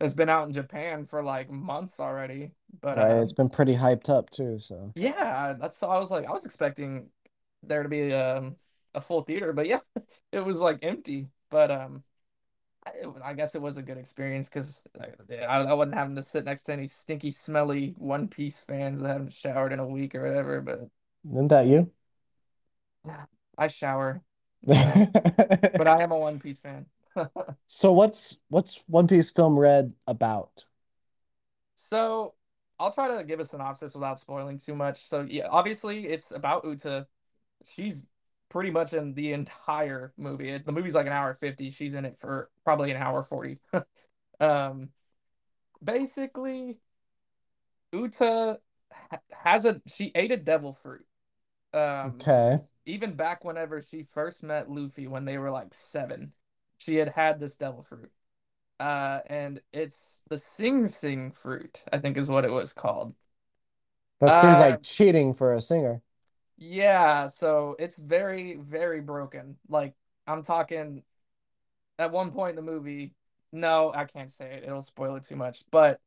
[0.00, 2.52] has been out in Japan for like months already.
[2.80, 6.26] But Right, um, it's been pretty hyped up too, so yeah, that's I was like
[6.26, 7.10] I was expecting
[7.62, 8.56] there to be um
[8.94, 9.80] a full theater, but yeah,
[10.32, 11.28] it was like empty.
[11.50, 12.04] But um
[12.86, 12.92] I,
[13.24, 16.64] I guess it was a good experience because I, I wasn't having to sit next
[16.64, 20.62] to any stinky, smelly One Piece fans that haven't showered in a week or whatever.
[20.62, 20.88] But
[21.32, 21.92] isn't that you?
[23.04, 24.22] Yeah, I shower,
[25.76, 26.86] but I am a One Piece fan.
[27.68, 30.64] So what's what's One Piece Film Red about?
[31.76, 32.34] So
[32.78, 35.06] I'll try to give a synopsis without spoiling too much.
[35.06, 37.06] So yeah, obviously it's about Uta.
[37.64, 38.02] She's
[38.48, 40.50] pretty much in the entire movie.
[40.50, 41.70] It- The movie's like an hour 50.
[41.70, 43.60] She's in it for probably an hour 40.
[44.40, 44.90] um
[45.84, 46.80] basically
[47.92, 48.60] Uta
[49.32, 51.06] has a she ate a devil fruit.
[51.72, 52.60] Um Okay.
[52.86, 56.32] even back whenever she first met Luffy when they were like 7,
[56.78, 58.10] she had had this devil fruit.
[58.80, 63.14] Uh and it's the Sing Sing fruit, I think is what it was called.
[64.20, 66.02] That seems Uh, like cheating for a singer.
[66.56, 69.56] Yeah, so it's very, very broken.
[69.68, 69.94] Like,
[70.26, 71.04] I'm talking
[71.98, 73.14] at one point in the movie,
[73.52, 74.64] no, I can't say it.
[74.64, 75.64] It'll spoil it too much.
[75.70, 76.00] But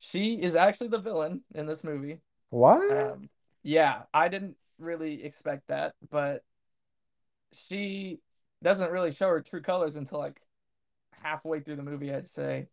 [0.00, 2.20] she is actually the villain in this movie.
[2.50, 3.14] What?
[3.14, 3.30] Um,
[3.64, 6.44] yeah, I didn't really expect that, but
[7.52, 8.20] she
[8.62, 10.40] doesn't really show her true colors until like
[11.12, 12.68] halfway through the movie, I'd say.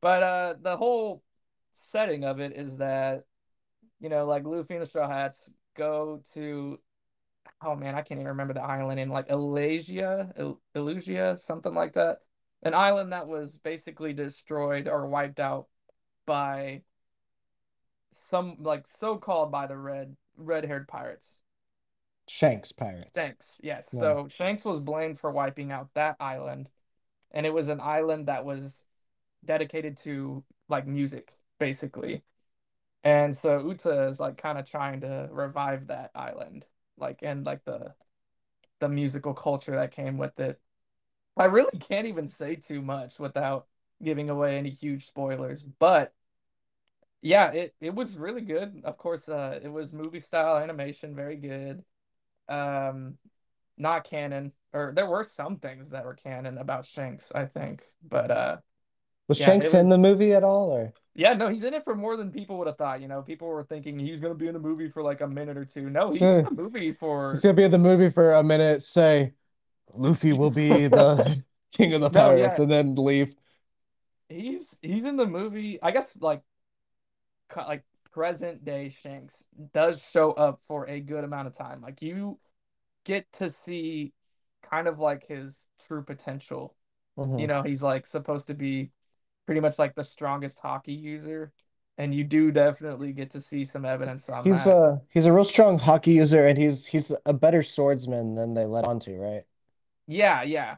[0.00, 1.22] But uh the whole
[1.72, 3.24] setting of it is that,
[4.00, 6.78] you know, like Luffy and the Straw Hats go to
[7.64, 11.94] oh man, I can't even remember the island in like Elasia, El- Elusia, something like
[11.94, 12.20] that.
[12.62, 15.68] An island that was basically destroyed or wiped out
[16.26, 16.82] by
[18.12, 21.40] some like so-called by the red red-haired pirates.
[22.32, 23.12] Shanks Pirates.
[23.14, 23.90] Shanks, yes.
[23.92, 24.00] Yeah.
[24.00, 26.70] So Shanks was blamed for wiping out that island,
[27.30, 28.84] and it was an island that was
[29.44, 32.22] dedicated to like music, basically.
[33.04, 36.64] And so Uta is like kind of trying to revive that island,
[36.96, 37.94] like and like the
[38.80, 40.58] the musical culture that came with it.
[41.36, 43.66] I really can't even say too much without
[44.02, 46.14] giving away any huge spoilers, but
[47.20, 48.80] yeah, it it was really good.
[48.84, 51.84] Of course, uh, it was movie style animation, very good.
[52.48, 53.18] Um,
[53.78, 58.30] not canon, or there were some things that were canon about Shanks, I think, but
[58.30, 58.58] uh,
[59.26, 60.92] Was Yeah, Shanks it in the movie at all, or?
[61.14, 63.00] yeah, no, he's in it for more than people would have thought.
[63.02, 65.56] You know, people were thinking he's gonna be in the movie for like a minute
[65.58, 65.90] or two.
[65.90, 68.82] No, he's in the movie for He's gonna be in the movie for a minute,
[68.82, 69.34] say
[69.94, 72.46] Luffy will be the king of the No, yeah.
[72.46, 73.34] pirates, and then leave.
[74.28, 75.80] he's he's in the movie.
[75.82, 76.42] I guess like
[77.56, 81.80] like present day Shanks does show up for a good amount of time.
[81.80, 82.38] Like you
[83.04, 84.12] get to see
[84.62, 86.76] kind of like his true potential.
[87.16, 87.38] Mhm.
[87.38, 88.92] You know, he's like supposed to be
[89.46, 91.52] pretty much like the strongest haki user,
[91.98, 94.76] and you do definitely get to see some evidence on He's that.
[94.76, 98.66] a he's a real strong haki user, and he's he's a better swordsman than they
[98.66, 99.44] let on to, right?
[100.06, 100.76] Yeah, yeah.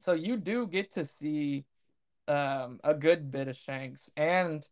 [0.00, 1.64] So you do get to see
[2.28, 4.68] um a good bit of Shanks and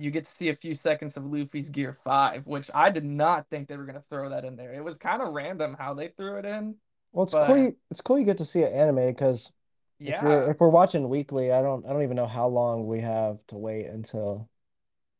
[0.00, 3.48] you get to see a few seconds of Luffy's Gear 5, which I did not
[3.50, 4.72] think they were going to throw that in there.
[4.72, 6.76] It was kind of random how they threw it in.
[7.12, 7.56] Well, it's But- cool.
[7.58, 9.52] You, it's cool you get to see it animated because
[9.98, 10.50] if we're Yeah.
[10.50, 13.56] if we're watching weekly, I don't I don't even know how long we have to
[13.58, 14.48] wait until.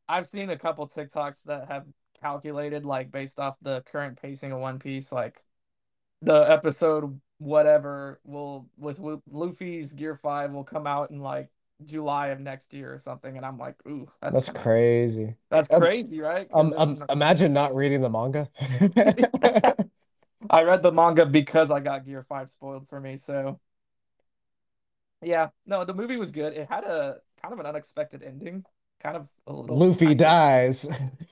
[0.08, 1.86] I've seen a couple TikToks that have
[2.20, 5.42] calculated like based off the current pacing of One Piece like
[6.22, 11.48] the episode whatever will with Lu- Luffy's Gear 5 will come out in like
[11.84, 15.36] July of next year or something and I'm like, "Ooh, that's That's kinda- crazy.
[15.50, 16.48] That's Um, crazy, right?
[16.52, 18.48] Um, um, imagine not reading the manga.
[20.50, 23.60] I read the manga because I got Gear 5 spoiled for me, so
[25.22, 25.48] yeah.
[25.66, 26.54] No, the movie was good.
[26.54, 28.64] It had a kind of an unexpected ending.
[29.00, 29.76] kind of a little.
[29.76, 30.86] Luffy dies.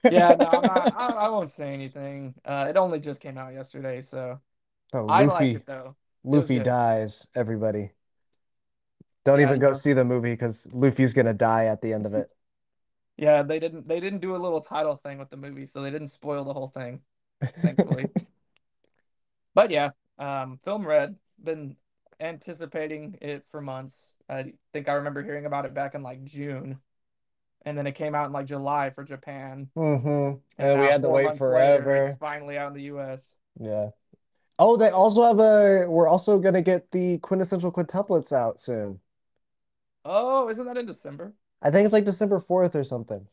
[0.05, 0.95] yeah, no, I'm not.
[1.01, 2.35] I, I won't say anything.
[2.45, 4.41] Uh, it only just came out yesterday, so
[4.95, 5.45] Oh, I Luffy.
[5.53, 5.97] like it though.
[6.25, 7.91] Luffy dies, everybody.
[9.29, 12.15] Don't Yeah, even go see the movie because Luffy's gonna die at the end of
[12.15, 12.31] it.
[13.17, 13.89] Yeah, they didn't.
[13.89, 16.53] They didn't do a little title thing with the movie, so they didn't spoil the
[16.55, 17.03] whole thing,
[17.63, 18.13] thankfully.
[19.55, 21.77] But yeah, um, Film Red been
[22.21, 24.15] anticipating it for months.
[24.29, 26.81] I think I remember hearing about it back in like June,
[27.65, 30.41] and then it came out in like July for Japan, Mm-hmm.
[30.59, 31.97] and And we had to wait months later, forever.
[31.97, 33.37] it's finally out in the U.S.
[33.61, 33.91] Yeah.
[34.59, 35.87] Oh, they also have a.
[35.91, 39.01] We're also gonna get the quintessential quintuplets out soon.
[40.05, 41.35] Oh, isn't that in December?
[41.63, 43.27] I think it's like December 4th or something.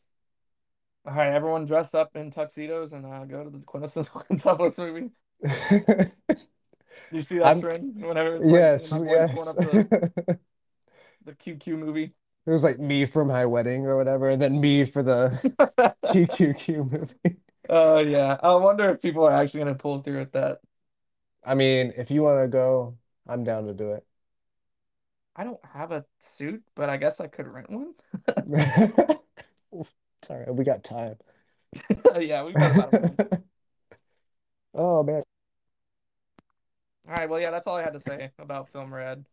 [1.06, 5.10] All right, everyone dress up in tuxedos and uh, go to the quintessential quintuplets movie.
[7.12, 9.34] You see that I'm- trend whenever it's Yes, when yes.
[9.34, 10.38] going up the,
[11.24, 12.14] the QQ movie.
[12.46, 15.30] It was like me for my wedding or whatever, and then me for the
[16.06, 17.36] TQQ movie.
[17.68, 20.60] Oh yeah, I wonder if people are actually gonna pull through with that.
[21.44, 24.04] I mean, if you want to go, I'm down to do it.
[25.36, 27.94] I don't have a suit, but I guess I could rent one.
[30.22, 31.16] It's all right, we got time.
[32.20, 33.20] Yeah, we've got month.
[34.74, 35.22] Oh man.
[37.08, 39.24] All right, well, yeah, that's all I had to say about Film Red.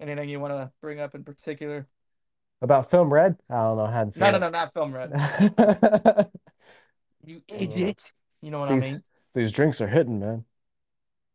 [0.00, 1.86] Anything you want to bring up in particular?
[2.62, 3.36] About Film Red?
[3.50, 3.84] I don't know.
[3.84, 5.12] I hadn't seen No, no, no, not Film Red.
[7.24, 8.12] You idiot.
[8.40, 9.02] You know what I mean?
[9.34, 10.44] these drinks are hitting, man.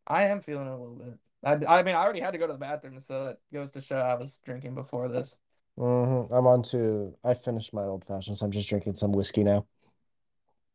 [0.08, 1.14] I am feeling it a little bit.
[1.44, 3.82] I, I mean, I already had to go to the bathroom, so that goes to
[3.82, 5.38] show I was drinking before this.
[5.78, 7.16] hmm I'm on to.
[7.24, 9.66] I finished my old fashioned, so I'm just drinking some whiskey now.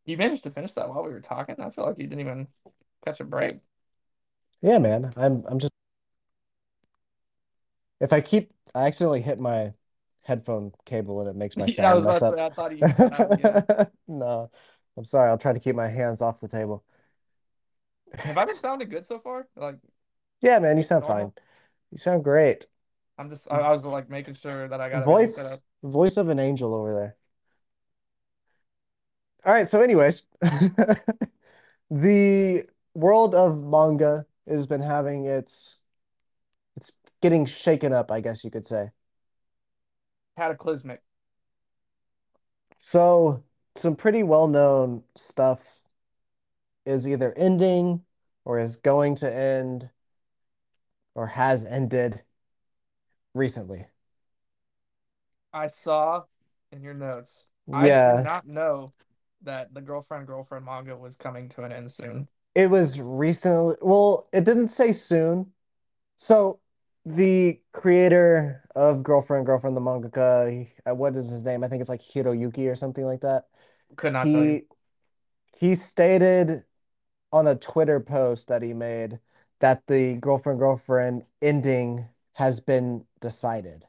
[0.07, 1.61] You managed to finish that while we were talking.
[1.61, 2.49] I feel like you didn't even
[3.05, 3.61] catch a break.
[4.63, 5.13] Yeah, man.
[5.17, 5.73] I'm I'm just
[8.01, 9.75] if I keep I accidentally hit my
[10.23, 12.51] headphone cable and it makes my Yeah, I was sound about mess to say, I
[12.51, 13.63] thought you cut out again.
[14.09, 14.51] No.
[14.97, 15.29] I'm sorry.
[15.31, 16.85] I'll try to keep my hands off the table.
[18.25, 19.49] Have I been sounding good so far?
[19.57, 19.79] Like,
[20.41, 21.33] Yeah, man, you sound Normal?
[21.35, 21.45] fine.
[21.91, 22.67] You sound great.
[23.19, 26.39] I'm just, I, I was like making sure that I got Voice voice of an
[26.39, 27.17] angel over there.
[29.45, 30.23] All right, so anyways,
[31.91, 35.79] the world of manga has been having its
[36.77, 38.91] it's getting shaken up, I guess you could say.
[40.37, 41.03] Cataclysmic.
[42.79, 43.45] So
[43.77, 45.85] some pretty well-known stuff
[46.85, 48.05] is either ending
[48.45, 49.91] or is going to end
[51.19, 52.23] or has ended
[53.35, 53.87] recently.
[55.53, 56.25] I saw
[56.73, 57.49] in your notes.
[57.71, 58.13] I Yeah.
[58.13, 58.93] did not know
[59.43, 62.29] that the girlfriend girlfriend manga was coming to an end soon.
[62.55, 65.53] It was recently, well, it didn't say soon.
[66.17, 66.61] So
[67.07, 71.65] the creator of Girlfriend, Girlfriend, the mangaka, he- uh, what is his name?
[71.65, 73.47] I think it's like Hiroyuki or something like that.
[73.97, 74.57] Could not tell you.
[74.57, 74.67] He
[75.59, 76.65] he stated
[77.33, 79.21] on a Twitter post that he made
[79.61, 83.87] that the Girlfriend, Girlfriend ending has been decided.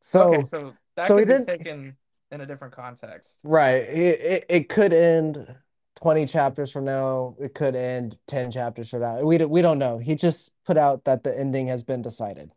[0.00, 1.96] So Okay, so that so he could be didn't- taken
[2.30, 3.40] in a different context.
[3.42, 3.82] Right.
[3.82, 5.54] It, it it could end
[5.96, 7.34] 20 chapters from now.
[7.40, 9.20] It could end 10 chapters from now.
[9.22, 9.98] We we don't know.
[9.98, 12.52] He just put out that the ending has been decided.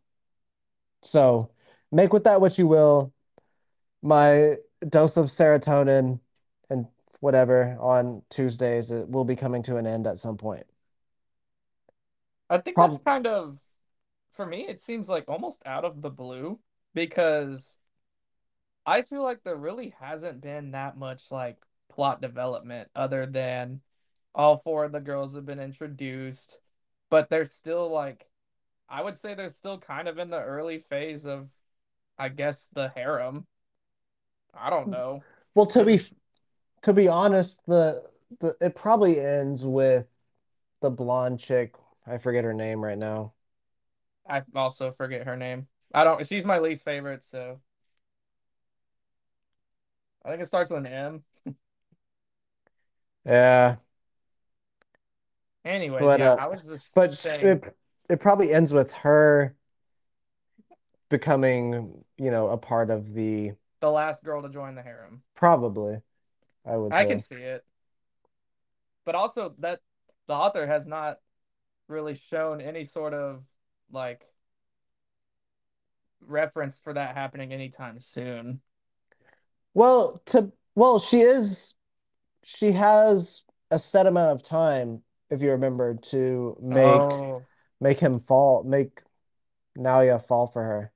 [1.01, 1.49] So
[1.91, 3.13] make with that what you will.
[4.03, 6.19] My dose of serotonin
[6.69, 6.87] and
[7.19, 10.65] whatever on Tuesdays it will be coming to an end at some point.
[12.51, 13.57] I think Prob- that's kind of,
[14.33, 16.59] for me, it seems like almost out of the blue
[16.93, 17.77] because
[18.85, 21.57] I feel like there really hasn't been that much like
[21.89, 23.81] plot development other than
[24.35, 26.59] all four of the girls have been introduced,
[27.09, 28.27] but they're still like,
[28.89, 31.49] I would say they're still kind of in the early phase of,
[32.17, 33.45] I guess, the harem.
[34.53, 34.91] I don't hmm.
[34.91, 35.23] know.
[35.55, 36.01] Well, to be
[36.81, 38.03] to be honest, the
[38.39, 40.07] the it probably ends with
[40.81, 41.75] the blonde chick.
[42.05, 43.33] I forget her name right now.
[44.27, 45.67] I also forget her name.
[45.93, 47.61] I don't, she's my least favorite, so.
[50.23, 51.23] I think it starts with an M.
[53.25, 53.77] Yeah.
[55.65, 57.75] Anyway, But, yeah, uh, I was just But saying it
[58.09, 59.55] it probably ends with her
[61.09, 65.23] becoming, you know, a part of the the last girl to join the harem.
[65.35, 66.01] probably,
[66.65, 67.05] I would I say.
[67.05, 67.65] can see it.
[69.05, 69.81] But also that
[70.27, 71.19] the author has not
[71.91, 73.43] really shown any sort of
[73.91, 74.25] like
[76.21, 78.61] reference for that happening anytime soon.
[79.73, 81.73] Well, to well, she is
[82.43, 87.47] she has a set amount of time, if you remember, to make Oh,
[87.81, 89.01] make him fall, make
[89.77, 90.93] Naoya fall for her.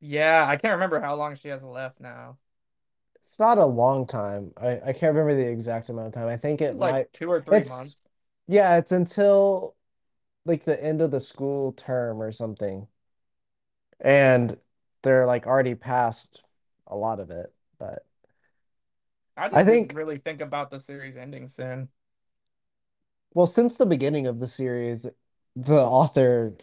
[0.00, 2.38] Yeah, I can't remember how long she has left now.
[3.16, 4.52] It's not a long time.
[4.56, 6.28] I, I can't remember the exact amount of time.
[6.28, 7.96] I think it It's like might two or three months.
[8.48, 9.76] yeah, it's until
[10.48, 12.88] like the end of the school term or something.
[14.00, 14.56] And
[15.02, 16.42] they're like already past
[16.86, 17.52] a lot of it.
[17.78, 18.04] But
[19.36, 21.88] I I think really think about the series ending soon.
[23.34, 25.06] well, since the beginning of the series,
[25.56, 26.56] the author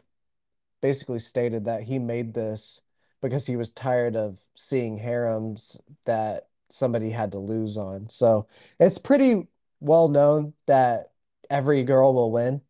[0.82, 2.82] basically stated that he made this
[3.22, 8.10] because he was tired of seeing harems that somebody had to lose on.
[8.10, 8.48] So
[8.80, 9.48] it's pretty
[9.82, 11.12] well known that
[11.50, 12.62] every girl will win.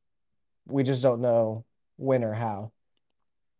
[0.68, 1.66] We just don't know
[1.97, 2.72] when or how.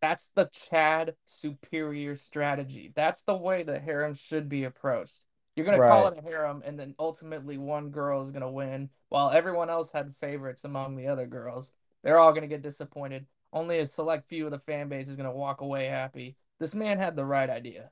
[0.02, 2.92] That's the Chad superior strategy.
[2.96, 5.22] That's the way the harem should be approached.
[5.56, 9.30] You're gonna call it a harem, and then ultimately one girl is gonna win, while
[9.30, 11.72] everyone else had favorites among the other girls.
[12.04, 13.26] They're all gonna get disappointed.
[13.54, 16.36] Only a select few of the fan base is gonna walk away happy.
[16.60, 17.90] This man had the right idea.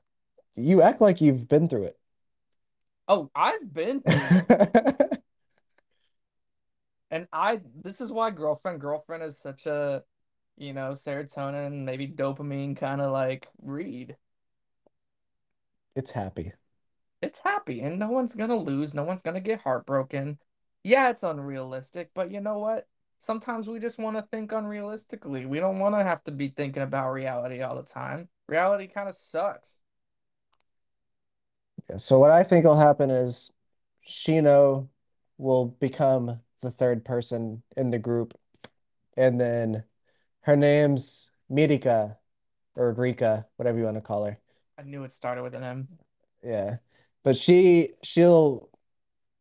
[0.54, 1.98] You act like you've been through it.
[3.08, 4.46] Oh, I've been through it.
[4.50, 5.22] it.
[7.14, 10.02] And I this is why girlfriend girlfriend is such a,
[10.56, 14.16] you know, serotonin, maybe dopamine kind of like read.
[15.94, 16.54] It's happy.
[17.22, 20.40] It's happy and no one's gonna lose, no one's gonna get heartbroken.
[20.82, 22.88] Yeah, it's unrealistic, but you know what?
[23.20, 25.46] Sometimes we just want to think unrealistically.
[25.46, 28.28] We don't want to have to be thinking about reality all the time.
[28.48, 29.78] Reality kind of sucks.
[31.88, 33.52] Yeah, so what I think will happen is
[34.04, 34.88] Shino
[35.38, 38.34] will become the third person in the group,
[39.16, 39.84] and then
[40.42, 42.16] her name's Mirika
[42.74, 44.38] or Rika, whatever you want to call her.
[44.78, 45.88] I knew it started with an M.
[46.42, 46.76] Yeah.
[47.22, 48.68] But she she'll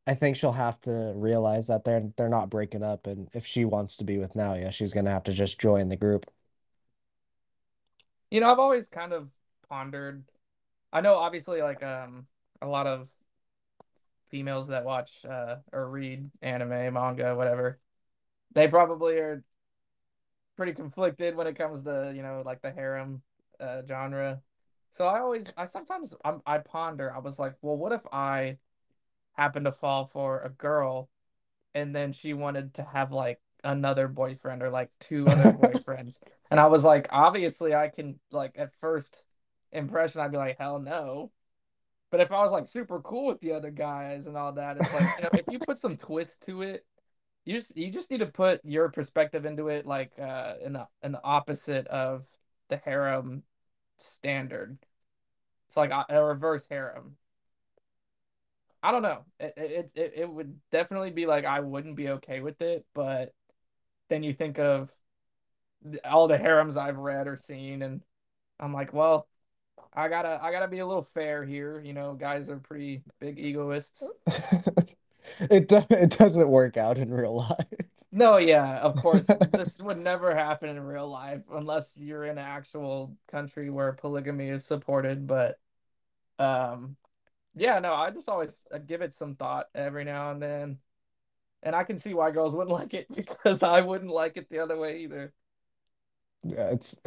[0.05, 3.65] I think she'll have to realize that they're they're not breaking up and if she
[3.65, 6.26] wants to be with Naoya, she's gonna have to just join the group.
[8.32, 9.30] You know, I've always kind of
[9.69, 10.24] pondered.
[10.91, 12.28] I know obviously like um
[12.61, 13.09] a lot of
[14.34, 17.80] females that watch uh or read anime, manga, whatever,
[18.56, 19.44] they probably are
[20.58, 23.22] pretty conflicted when it comes to, you know, like the harem
[23.60, 24.42] uh genre.
[24.92, 27.14] So I always I sometimes I'm, I ponder.
[27.16, 28.58] I was like, well, what if I
[29.34, 31.10] happened to fall for a girl
[31.76, 36.20] and then she wanted to have like another boyfriend or like two other boyfriends.
[36.50, 39.26] And I was like, obviously I can like at first
[39.72, 41.32] impression I'd be like, hell no.
[42.14, 44.93] But if I was like super cool with the other guys and all that, it's
[44.93, 46.86] like, you know, if you put some twist to it,
[47.43, 50.88] you just you just need to put your perspective into it like uh in the
[51.01, 52.28] in the opposite of
[52.70, 53.41] the harem
[53.97, 54.78] standard.
[55.66, 57.18] It's like a, a reverse harem.
[58.84, 59.26] I don't know.
[59.39, 63.34] It, it it it would definitely be like I wouldn't be okay with it, but
[64.09, 64.93] then you think of
[66.05, 68.01] all the harems I've read or seen, and
[68.59, 69.28] I'm like, well,
[69.96, 71.80] I gotta I gotta be a little fair here.
[71.82, 74.04] You know, guys are pretty big egoists.
[75.39, 77.68] It do it doesn't work out in real life.
[78.12, 82.46] No, yeah, of course, this would never happen in real life unless you're in an
[82.46, 85.26] actual country where polygamy is supported.
[85.26, 85.60] But
[86.39, 86.98] um,
[87.56, 90.80] yeah, no, I just always I give it some thought every now and then.
[91.64, 94.60] And I can see why girls wouldn't like it because I wouldn't like it the
[94.60, 95.34] other way either.
[96.44, 97.00] Yeah, it's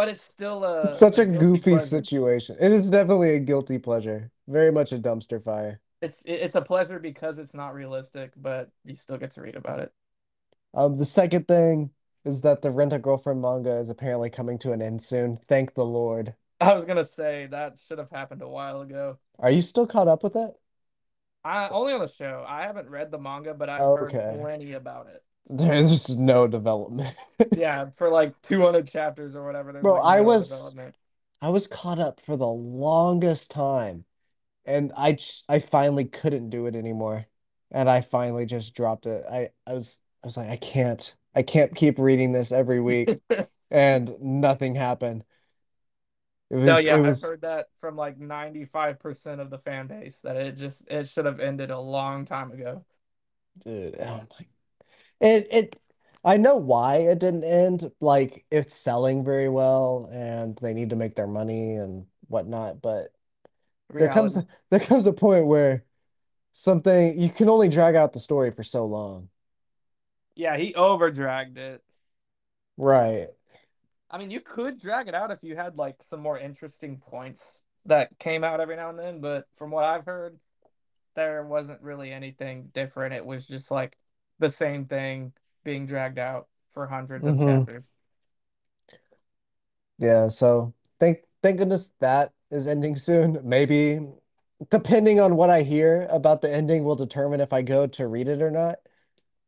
[0.00, 1.86] But it's still a, such a a goofy pleasure.
[1.86, 2.56] situation.
[2.58, 4.30] It is definitely a guilty pleasure.
[4.48, 5.78] Very much a dumpster fire.
[6.00, 9.80] It's it's a pleasure because it's not realistic, but you still get to read about
[9.80, 9.92] it.
[10.72, 11.90] Um, the second thing
[12.24, 15.38] is that the Rent a Girlfriend manga is apparently coming to an end soon.
[15.48, 16.32] Thank the Lord.
[16.62, 19.18] I was gonna say that should have happened a while ago.
[19.38, 20.54] Are you still caught up with it?
[21.44, 22.42] I only on the show.
[22.48, 25.22] I haven't read the manga, but I've heard plenty about it.
[25.50, 27.14] There's just no development.
[27.52, 30.76] Yeah, for like 200 chapters or whatever, there's Bro, like I no was.
[31.42, 34.04] I was caught up for the longest time,
[34.64, 37.26] and I I finally couldn't do it anymore,
[37.70, 39.24] and I finally just dropped it.
[39.30, 43.20] I I was I was like I can't I can't keep reading this every week,
[43.72, 45.24] and nothing happened.
[46.50, 50.36] It No, yeah, it I've heard that from like 95% of the fan base that
[50.36, 52.84] it just it should have ended a long time ago.
[53.58, 54.46] dude, oh my
[55.20, 55.80] it it
[56.24, 57.90] I know why it didn't end.
[58.00, 63.12] Like it's selling very well, and they need to make their money and whatnot, but
[63.98, 64.48] there comes Reality.
[64.70, 65.84] there comes a point where
[66.52, 69.30] something you can only drag out the story for so long.
[70.34, 71.82] Yeah, he over dragged it.
[72.76, 73.28] Right.
[74.10, 77.62] I mean, you could drag it out if you had like some more interesting points
[77.86, 80.38] that came out every now and then, but from what I've heard,
[81.14, 83.14] there wasn't really anything different.
[83.14, 83.96] It was just like
[84.40, 85.34] the same thing
[85.64, 87.90] being dragged out for hundreds of hmm chapters.
[89.98, 93.38] Yeah, so thank thank goodness that is ending soon.
[93.44, 94.00] Maybe
[94.70, 98.28] depending on what I hear about the ending will determine if I go to read
[98.28, 98.78] it or not.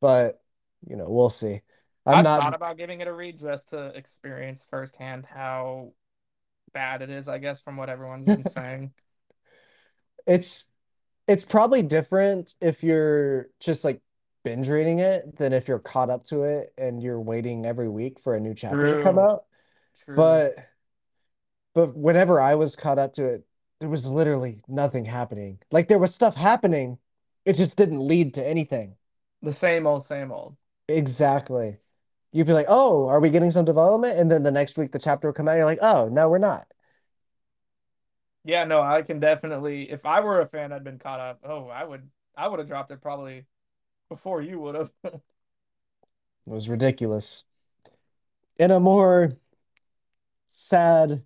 [0.00, 0.42] But
[0.88, 1.62] you know, we'll see.
[2.06, 5.92] I'm I've not thought about giving it a read just to experience firsthand how
[6.74, 8.92] bad it is, I guess, from what everyone's been saying.
[10.26, 10.68] it's
[11.28, 14.00] it's probably different if you're just like
[14.44, 18.20] binge reading it than if you're caught up to it and you're waiting every week
[18.20, 19.44] for a new chapter to come out.
[19.96, 20.16] true.
[20.16, 20.56] But
[21.74, 23.44] but whenever I was caught up to it,
[23.80, 25.58] there was literally nothing happening.
[25.70, 26.98] Like there was stuff happening,
[27.44, 28.96] it just didn't lead to anything.
[29.42, 30.56] The same old, same old.
[30.88, 31.78] Exactly.
[32.32, 34.98] You'd be like, "Oh, are we getting some development?" And then the next week the
[34.98, 36.66] chapter will come out, and you're like, "Oh, no, we're not."
[38.44, 39.90] Yeah, no, I can definitely.
[39.90, 41.40] If I were a fan, I'd been caught up.
[41.44, 43.46] Oh, I would, I would have dropped it probably
[44.12, 44.92] before you would have.
[46.46, 47.44] It was ridiculous.
[48.58, 49.32] In a more
[50.50, 51.22] sad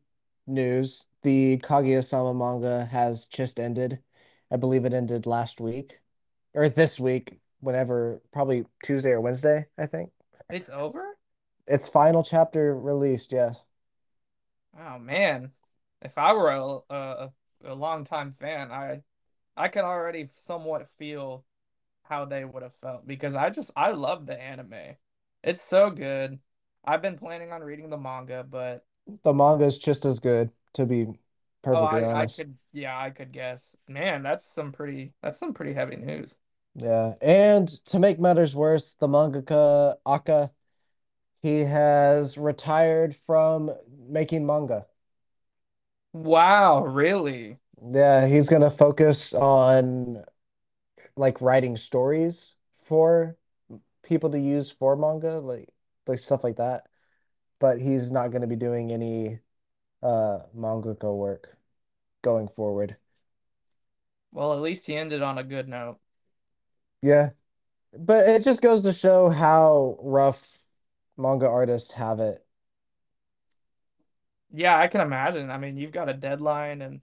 [0.47, 3.99] news, the Kaguya-sama manga has just ended.
[4.51, 6.01] I believe it ended last week
[6.55, 10.13] or this week, whenever, probably Tuesday or Wednesday, I think.
[10.49, 11.19] It's over?
[11.67, 13.61] Its final chapter released, yes.
[14.79, 15.53] Oh man,
[16.03, 17.33] if I were a a,
[17.65, 19.03] a longtime fan, I
[19.57, 21.45] I can already somewhat feel
[22.09, 24.97] how they would have felt because I just I love the anime.
[25.43, 26.39] It's so good.
[26.85, 28.85] I've been planning on reading the manga, but
[29.25, 31.07] The manga is just as good, to be
[31.73, 32.47] oh, perfectly I I honest.
[32.47, 33.77] could yeah, I could guess.
[33.89, 36.37] Man, that's some pretty that's some pretty heavy news.
[36.75, 37.15] Yeah.
[37.23, 40.51] And to make matters worse, the mangaka Aka,
[41.41, 43.73] he has retired from
[44.09, 44.87] making manga.
[46.13, 47.61] Wow, really?
[47.93, 50.25] Yeah, he's gonna focus on
[51.17, 53.37] like writing stories for
[54.03, 55.71] people to use for manga, like
[56.07, 56.89] like stuff like that.
[57.61, 59.41] But he's not gonna be doing any
[60.03, 61.57] uh mangaka work
[62.23, 62.99] going forward.
[64.31, 65.99] Well, at least he ended on a good note.
[67.03, 67.31] Yeah,
[67.93, 70.61] but it just goes to show how rough
[71.19, 72.47] manga artists have it.
[74.51, 75.51] Yeah, I can imagine.
[75.51, 77.01] I mean, you've got a deadline and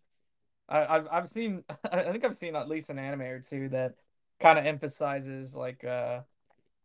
[0.69, 3.95] I, I've I've seen I think I've seen at least an anime or two that
[4.39, 6.21] kind of emphasizes like uh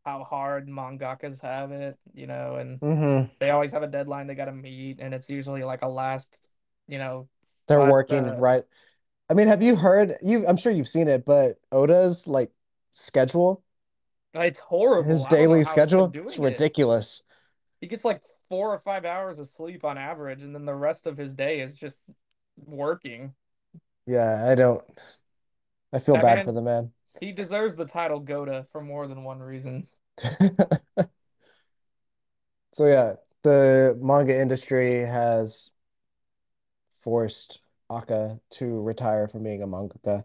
[0.05, 4.35] how hard mangakas have it, you know, and hmm they always have a deadline they
[4.37, 6.49] got to meet, and it's usually like a last,
[6.89, 7.29] you know,
[7.66, 8.64] They're last working uh right.
[9.31, 12.53] I mean, have you heard you I'm sure you've seen it, but Oda's like
[12.93, 13.64] schedule,
[14.35, 15.07] it's horrible.
[15.07, 16.66] his I don't know daily how he's been schedule, it's doing it.
[16.68, 17.22] ridiculous.
[17.81, 21.07] He gets like four or five hours of sleep on average, and then the rest
[21.07, 21.99] of his day is just
[22.57, 23.35] working.
[24.09, 24.83] Yeah, I don't
[25.93, 26.93] I feel That bad for the man.
[27.21, 29.87] he deserves the title Goda for more than one reason.
[32.73, 35.71] So yeah, the manga industry has
[36.99, 40.25] forced Aka to retire from being a mangaka.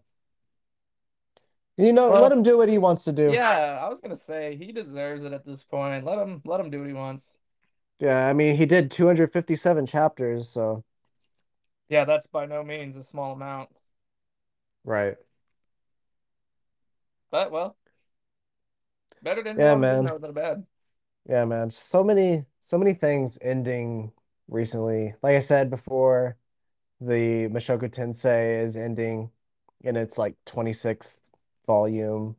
[1.77, 3.31] You know, let him do what he wants to do.
[3.31, 6.05] yeah, I was gonna say he deserves it at this point.
[6.05, 7.35] Let him let him do what he wants.
[7.99, 10.83] Yeah, I mean, he did 257 chapters, so
[11.89, 13.69] Yeah, that's by no means a small amount.
[14.85, 15.17] right.
[17.31, 17.75] But well,
[19.23, 20.13] better than Yeah, on a good man.
[20.19, 20.65] than bad.
[21.27, 21.69] Yeah, man.
[21.71, 24.11] So many, so many things ending
[24.47, 25.15] recently.
[25.23, 26.37] Like I said before,
[27.01, 29.31] the Mushoku Tensei is ending
[29.81, 31.21] in its like 26th
[31.67, 32.37] volume.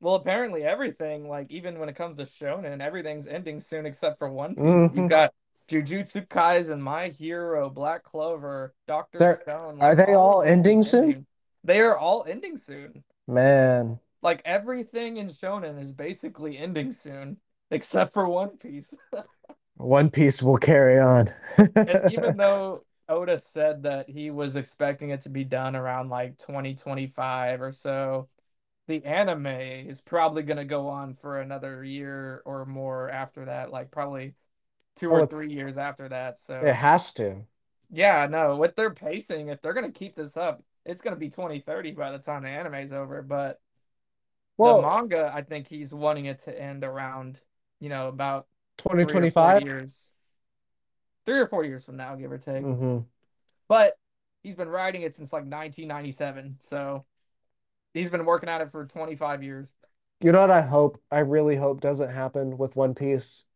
[0.00, 4.28] Well, apparently everything, like even when it comes to shonen, everything's ending soon except for
[4.30, 4.92] One Piece.
[4.92, 5.32] You've hmm got
[5.68, 10.64] Jujutsu Kaisen, My Hero, Black Clover, Doctor They're Stone, are they all all of this
[10.64, 11.14] is ending soon?
[11.14, 11.26] ending.
[11.64, 13.04] They are all ending soon.
[13.28, 17.38] Man, Like everything in shonen is basically ending soon,
[17.70, 18.96] except for One Piece.
[19.76, 21.30] One Piece will carry on.
[21.86, 26.38] And even though Oda said that he was expecting it to be done around like
[26.38, 28.28] 2025 or so,
[28.88, 33.70] the anime is probably going to go on for another year or more after that,
[33.72, 34.34] like probably
[34.98, 36.38] two Oh, or three years after that.
[36.38, 37.44] So it has to.
[37.90, 41.20] yeah, no, with their pacing, if they're going to keep this up, it's going to
[41.20, 43.22] be 2030 by the time the anime's over.
[43.22, 43.60] But
[44.62, 47.40] the manga, I think he's wanting it to end around,
[47.80, 48.46] you know, about
[49.00, 49.62] three or 2025.
[49.62, 50.10] years,
[51.26, 52.66] three or four years from now, give or take.
[52.66, 53.08] hmm
[53.68, 53.94] But
[54.42, 57.04] he's been writing it since like 1997, so
[57.94, 59.72] he's been working at it for 25 years.
[60.20, 63.46] You know what I hope, I really hope doesn't happen with One Piece?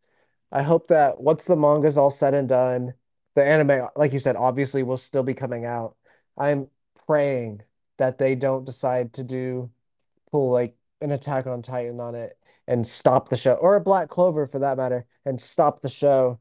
[0.53, 2.95] I hope that once the manga's all said and done,
[3.35, 5.97] the anime, like you said, obviously will still be coming out.
[6.39, 6.69] I'm
[7.07, 7.63] praying
[7.99, 9.71] that they don't decide to do
[10.31, 12.39] pull like an Attack on Titan on it
[12.69, 16.39] and stop the show, or a Black Clover for that matter, and stop the show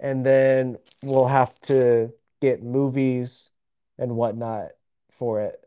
[0.00, 3.50] and then we'll have to get movies
[3.98, 4.68] and whatnot
[5.10, 5.60] for it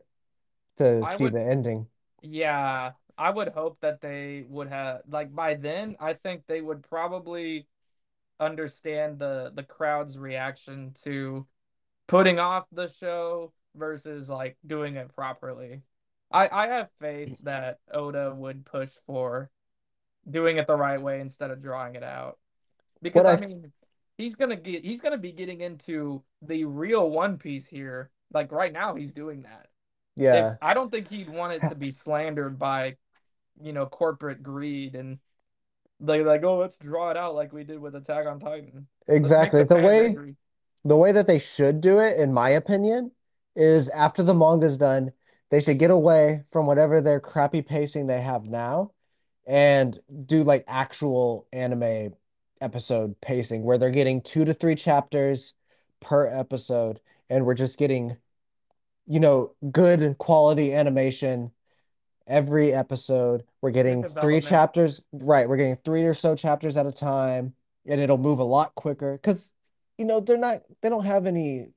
[0.78, 1.86] to I see would the ending.
[2.20, 6.82] Yeah, I would hope that they would have like by then I think they would
[6.82, 7.66] probably
[8.40, 11.46] understand the the crowd's reaction to
[12.06, 15.82] putting off the show versus like doing it properly.
[16.30, 17.44] I I have faith mm.
[17.44, 19.50] that Oda would push for
[20.28, 22.38] doing it the right way instead of drawing it out.
[23.02, 23.72] Because I I mean,
[24.16, 28.10] he's gonna get he's gonna be getting into the real One Piece here.
[28.32, 29.68] Like right now he's doing that.
[30.16, 32.96] If yeah, I don't think he'd want it to be slandered by,
[33.60, 35.18] you know, corporate greed and
[36.06, 38.86] they like, oh, let's draw it out like we did with Attack on Titan.
[39.08, 39.64] Exactly.
[39.64, 40.36] the The way angry.
[40.84, 43.12] the way that they should do it, in my opinion,
[43.56, 45.12] is after the manga's done,
[45.50, 48.92] they should get away from whatever their crappy pacing they have now
[49.46, 52.14] and do like actual anime
[52.60, 55.54] episode pacing where they're getting two to three chapters
[56.00, 57.00] per episode
[57.30, 58.16] and we're just getting,
[59.06, 61.50] you know, good quality animation
[62.26, 63.44] every episode.
[63.60, 65.48] We're getting three chapters, right?
[65.48, 67.54] We're getting three or so chapters at a time,
[67.86, 69.52] and it'll move a lot quicker because,
[69.98, 71.68] you know, they're not, they don't have any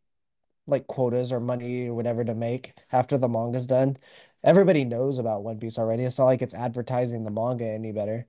[0.68, 3.98] like quotas or money or whatever to make after the manga's done.
[4.44, 6.04] Everybody knows about One Piece already.
[6.04, 8.28] It's not like it's advertising the manga any better.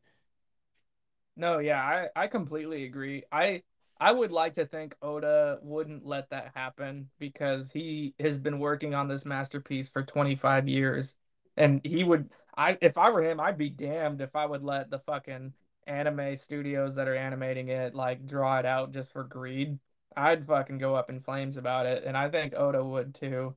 [1.37, 3.25] No, yeah, I I completely agree.
[3.33, 3.62] I
[4.01, 8.95] I would like to think Oda wouldn't let that happen because he has been working
[8.95, 11.14] on this masterpiece for 25 years
[11.59, 14.91] and he would I if I were him, I'd be damned if I would let
[14.91, 15.53] the fucking
[15.87, 19.79] anime studios that are animating it like draw it out just for greed.
[20.17, 23.57] I'd fucking go up in flames about it and I think Oda would too.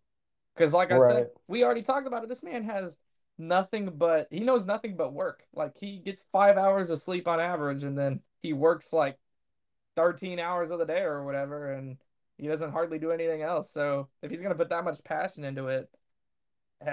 [0.55, 2.29] Because, like I said, we already talked about it.
[2.29, 2.97] This man has
[3.37, 5.45] nothing but he knows nothing but work.
[5.53, 9.17] Like he gets five hours of sleep on average, and then he works like
[9.95, 11.97] 13 hours of the day or whatever, and
[12.37, 13.71] he doesn't hardly do anything else.
[13.71, 15.89] So if he's gonna put that much passion into it,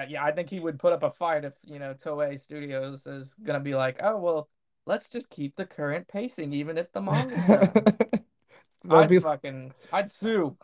[0.09, 3.35] yeah, I think he would put up a fight if you know Toei Studios is
[3.43, 4.49] gonna be like, oh well,
[4.87, 7.71] let's just keep the current pacing even if the manga's
[8.91, 10.57] I'd be fucking I'd sue.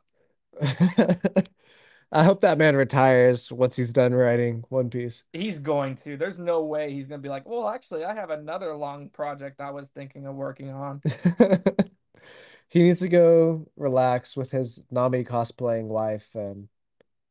[2.12, 5.24] I hope that man retires once he's done writing One Piece.
[5.32, 6.16] He's going to.
[6.16, 9.60] There's no way he's going to be like, well, actually, I have another long project
[9.60, 11.02] I was thinking of working on.
[12.74, 16.66] He needs to go relax with his Nami cosplaying wife and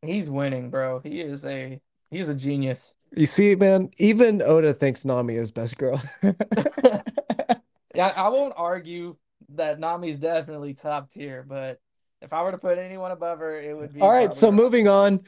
[0.03, 0.99] He's winning, bro.
[0.99, 1.79] He is a
[2.11, 2.93] he's a genius.
[3.15, 6.01] you see, man, even Oda thinks Nami is best girl.
[7.95, 9.17] Yeah, I won't argue
[9.49, 11.79] that Nami's definitely top tier, but
[12.21, 14.63] if I were to put anyone above her, it would be All right, so probably
[14.63, 15.21] moving on.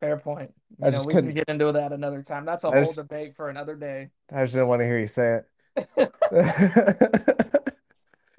[0.00, 0.52] fair point.
[0.82, 2.44] I You know, just we can couldn't get into that another time.
[2.44, 4.10] That's a I whole just debate for another day.
[4.32, 5.40] I just didn't want to hear you say
[5.96, 6.12] it.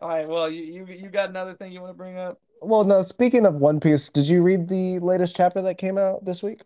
[0.01, 0.27] All right.
[0.27, 2.39] well, you you you got another thing you want to bring up?
[2.61, 6.25] Well, no, speaking of One Piece, did you read the latest chapter that came out
[6.25, 6.61] this week?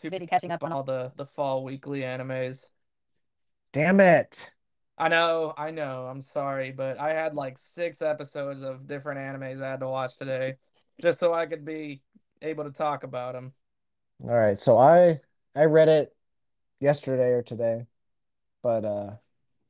[0.00, 2.66] Too busy catching up on all the the fall weekly animes.
[3.72, 4.50] Damn it.
[4.98, 6.06] I know, I know.
[6.06, 10.16] I'm sorry, but I had like six episodes of different animes I had to watch
[10.16, 10.58] today
[11.00, 12.02] just so I could be
[12.42, 13.54] able to talk about them.
[14.22, 15.20] All right, so I
[15.54, 16.16] I read it
[16.80, 17.86] yesterday or today,
[18.62, 19.18] but uh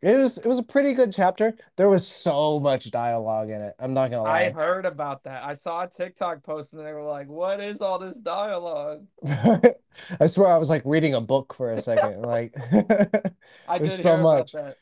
[0.03, 1.55] it was it was a pretty good chapter.
[1.76, 3.74] There was so much dialogue in it.
[3.78, 4.46] I'm not gonna lie.
[4.46, 5.44] I heard about that.
[5.44, 10.26] I saw a TikTok post and they were like, "What is all this dialogue?" I
[10.26, 12.22] swear I was like reading a book for a second.
[12.22, 12.55] Like
[13.68, 14.53] I did so much.
[14.53, 14.76] that.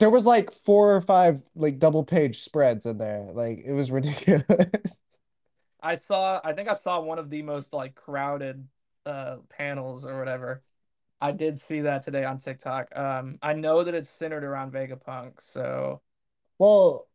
[0.00, 3.28] There was like four or five like double page spreads in there.
[3.32, 4.44] Like it was ridiculous.
[5.80, 8.66] I saw, I think I saw one of the most like crowded
[9.06, 10.62] uh panels or whatever.
[11.24, 12.94] I did see that today on TikTok.
[12.94, 16.02] Um, I know that it's centered around Vegapunk, so
[16.58, 17.08] Well,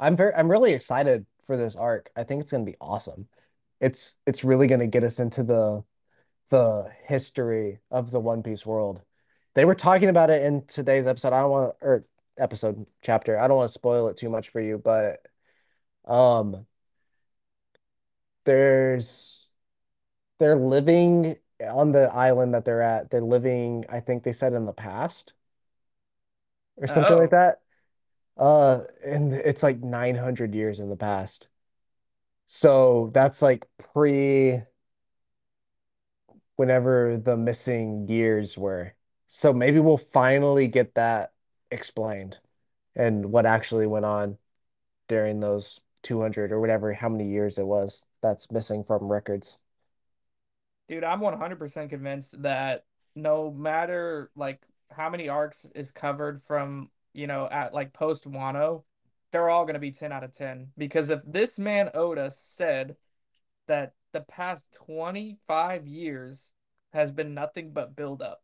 [0.00, 2.10] I'm very I'm really excited for this arc.
[2.16, 3.28] I think it's gonna be awesome.
[3.80, 5.84] It's it's really gonna get us into the
[6.50, 9.02] the history of the One Piece world.
[9.54, 11.34] They were talking about it in today's episode.
[11.34, 12.06] I don't want or
[12.38, 13.38] episode chapter.
[13.38, 15.26] I don't want to spoil it too much for you, but
[16.06, 16.66] um
[18.44, 19.48] there's
[20.38, 23.10] they're living on the island that they're at.
[23.10, 25.32] They're living, I think they said in the past
[26.76, 27.60] or something like oh, that.
[28.36, 31.48] Uh, and it's like 900 years in the past.
[32.48, 34.62] So that's like pre
[36.56, 38.94] whenever the missing years were.
[39.28, 41.32] So maybe we'll finally get that
[41.70, 42.38] explained
[42.94, 44.38] and what actually went on
[45.08, 49.58] during those 200 or whatever, how many years it was that's missing from records.
[50.88, 52.84] Dude, I'm 100% convinced that
[53.14, 58.84] no matter like how many arcs is covered from you know, at like post Wano,
[59.32, 62.96] they're all going to be 10 out of 10 because if this man Oda said
[63.66, 66.52] that the past 25 years
[66.92, 68.42] has been nothing but build up.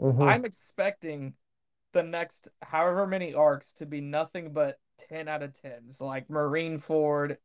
[0.00, 0.22] Mhm.
[0.22, 1.34] I'm expecting
[1.92, 7.36] the next however many arcs to be nothing but 10 out of 10s, like Marineford,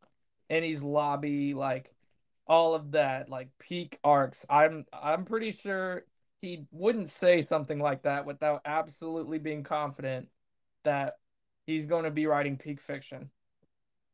[0.50, 1.95] Enies Lobby, like
[2.48, 4.46] all of that, like peak arcs.
[4.50, 6.06] I'm I'm pretty sure
[6.42, 10.28] he wouldn't say something like that without absolutely being confident
[10.84, 11.18] that
[11.66, 13.32] he's going to be writing peak fiction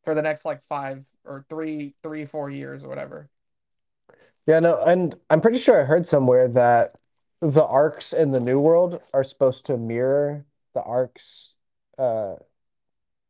[0.03, 3.29] for the next like five or three, three, four years or whatever.
[4.47, 6.95] Yeah, no, and I'm pretty sure I heard somewhere that
[7.41, 11.53] the arcs in the New World are supposed to mirror the arcs,
[11.97, 12.35] uh,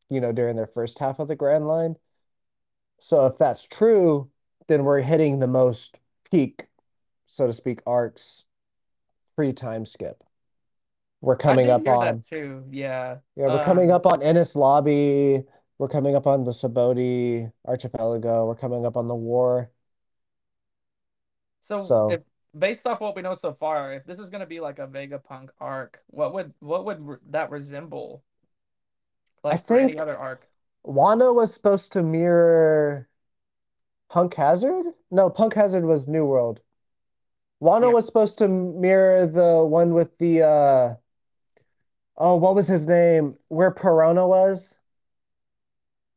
[0.09, 1.95] you know, during their first half of the Grand Line.
[2.99, 4.29] So if that's true,
[4.71, 5.97] then we're hitting the most
[6.31, 6.67] peak,
[7.27, 8.45] so to speak, arcs
[9.35, 10.23] pre-time skip.
[11.21, 12.63] We're coming up on that too.
[12.71, 13.17] Yeah.
[13.35, 15.43] yeah, we're coming Um, up on Enies Lobby.
[15.77, 18.45] We're coming up on the Sabaody Archipelago.
[18.47, 19.71] We're coming up on the war.
[21.61, 22.21] so So if
[22.57, 24.87] based off what we know so far, if this is going to be like a
[24.87, 28.23] Vegapunk arc, what would what would re- that resemble
[29.49, 30.47] I like any think other arc?
[30.85, 33.09] Wano was supposed to mirror
[34.11, 34.87] Punk Hazard?
[35.09, 36.59] No, Punk Hazard was New World.
[37.61, 37.93] Wano Yeah.
[37.93, 40.95] was supposed to mirror the one with the uh
[42.17, 43.37] oh, what was his name?
[43.49, 44.77] Where Perona was?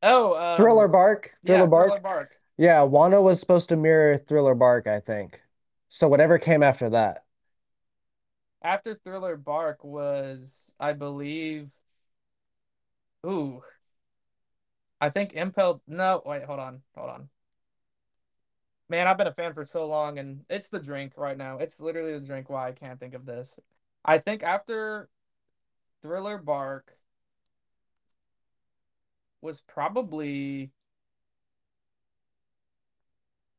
[0.03, 1.35] Oh, Thriller um, Bark.
[1.43, 2.03] yeah, Thriller Thriller Bark.
[2.03, 2.31] Bark.
[2.57, 5.41] Yeah, Wano was supposed to mirror Thriller Bark, I think.
[5.89, 7.25] So whatever came after that.
[8.63, 11.71] After Thriller Bark was, I believe,
[13.27, 13.63] ooh,
[15.01, 15.83] I think Impel.
[15.87, 17.29] No, wait, hold on, hold on.
[18.89, 21.59] Man, I've been a fan for so long, and it's the drink right now.
[21.59, 23.59] It's literally the drink why I can't think of this.
[24.05, 25.09] I think after
[26.03, 26.97] Thriller Bark
[29.41, 30.73] was probably,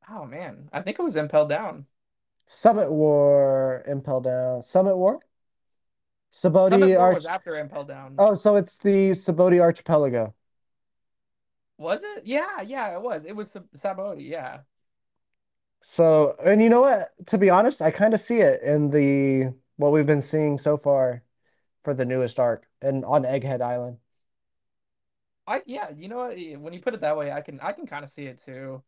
[0.10, 1.86] oh man, I think it was Impel Down.
[2.48, 4.64] Summit War, Impel Down.
[4.64, 5.20] Summit War?
[6.32, 8.16] Summit Sabaody War was after Impel Down.
[8.18, 10.34] Oh, so it's the Sabaody Archipelago.
[11.78, 12.26] Was it?
[12.26, 13.26] Yeah, yeah, it was.
[13.26, 14.62] It was Sab- Sabaody, yeah.
[15.88, 17.14] So, and you know what?
[17.28, 20.78] To be honest, I kind of see it in the what we've been seeing so
[20.78, 21.24] far
[21.84, 24.00] for the newest arc and on Egghead Island.
[25.48, 26.38] I yeah, you know what?
[26.60, 28.84] When you put it that way, I can I can kind of see it too.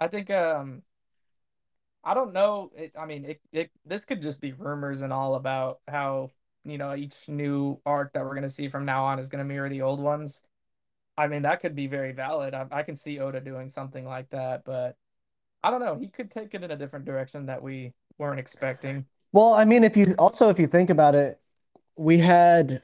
[0.00, 0.82] I think um
[2.04, 2.70] I don't know.
[2.76, 6.30] It, I mean, it, it this could just be rumors and all about how,
[6.64, 9.68] you know, each new arc that we're gonna see from now on is gonna mirror
[9.68, 10.42] the old ones.
[11.18, 12.54] I mean, that could be very valid.
[12.54, 14.96] I, I can see Oda doing something like that, but
[15.62, 15.96] I don't know.
[15.96, 19.06] He could take it in a different direction that we weren't expecting.
[19.32, 21.40] Well, I mean, if you also if you think about it,
[21.96, 22.80] we had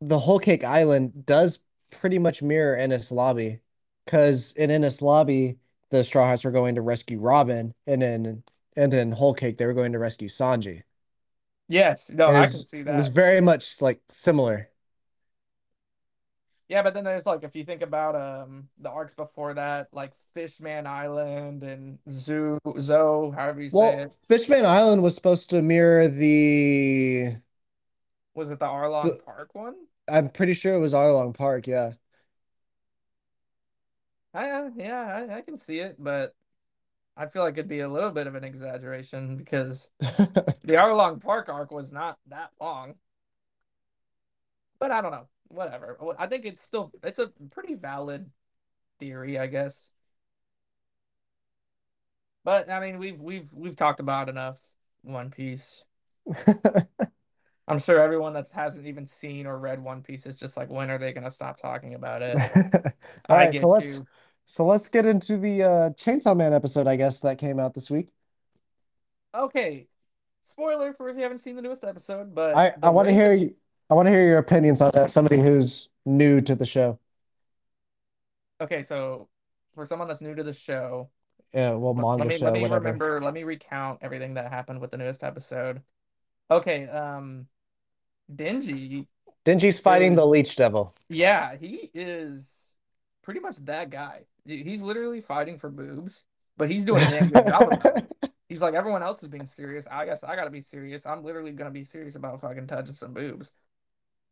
[0.00, 1.60] the Whole Cake Island does
[1.90, 3.60] pretty much mirror Enies Lobby,
[4.04, 5.58] because in Enies Lobby,
[5.90, 8.42] the Straw Hats were going to rescue Robin, and then
[8.76, 10.82] and in Whole Cake they were going to rescue Sanji.
[11.68, 12.92] Yes, no, I can see that.
[12.92, 14.68] It was very much like similar.
[16.74, 20.12] Yeah, but then there's like if you think about um the arcs before that, like
[20.32, 24.12] Fishman Island and Zoo Zo, however you say Well, it.
[24.26, 27.36] Fishman Island was supposed to mirror the.
[28.34, 29.76] Was it the Arlong The- Park one?
[30.08, 31.92] I'm pretty sure it was Arlong Park, yeah.
[34.32, 36.34] I, yeah, I, I can see it, but
[37.16, 41.48] I feel like it'd be a little bit of an exaggeration because the Arlong Park
[41.48, 42.96] arc was not that long.
[44.78, 45.28] But I don't know.
[45.48, 45.98] Whatever.
[46.18, 48.30] I think it's still it's a pretty valid
[48.98, 49.90] theory, I guess.
[52.44, 54.58] But I mean, we've we've we've talked about enough
[55.02, 55.84] One Piece.
[57.66, 60.90] I'm sure everyone that hasn't even seen or read One Piece is just like, when
[60.90, 62.36] are they gonna stop talking about it?
[63.28, 64.02] All right, so let's
[64.46, 67.90] so let's get into the uh Chainsaw Man episode, I guess, that came out this
[67.90, 68.10] week.
[69.34, 69.88] Okay.
[70.42, 73.32] Spoiler for if you haven't seen the newest episode, but I I want to hear
[73.32, 73.56] you
[73.90, 75.10] I want to hear your opinions on that.
[75.10, 76.98] Somebody who's new to the show.
[78.60, 79.28] Okay, so
[79.74, 81.10] for someone that's new to the show,
[81.52, 82.68] Yeah, well, let, manga let me show, let me whatever.
[82.68, 85.82] remember, let me recount everything that happened with the newest episode.
[86.50, 87.48] Okay, um
[88.34, 89.08] Denji,
[89.46, 90.94] Denji's fighting the Leech Devil.
[91.08, 92.74] yeah, he is
[93.22, 94.24] pretty much that guy.
[94.46, 96.24] He's literally fighting for boobs,
[96.56, 97.80] but he's doing a damn good job.
[98.48, 99.86] He's like, everyone else is being serious.
[99.90, 101.06] I guess I gotta be serious.
[101.06, 103.52] I'm literally gonna be serious about fucking touching some boobs.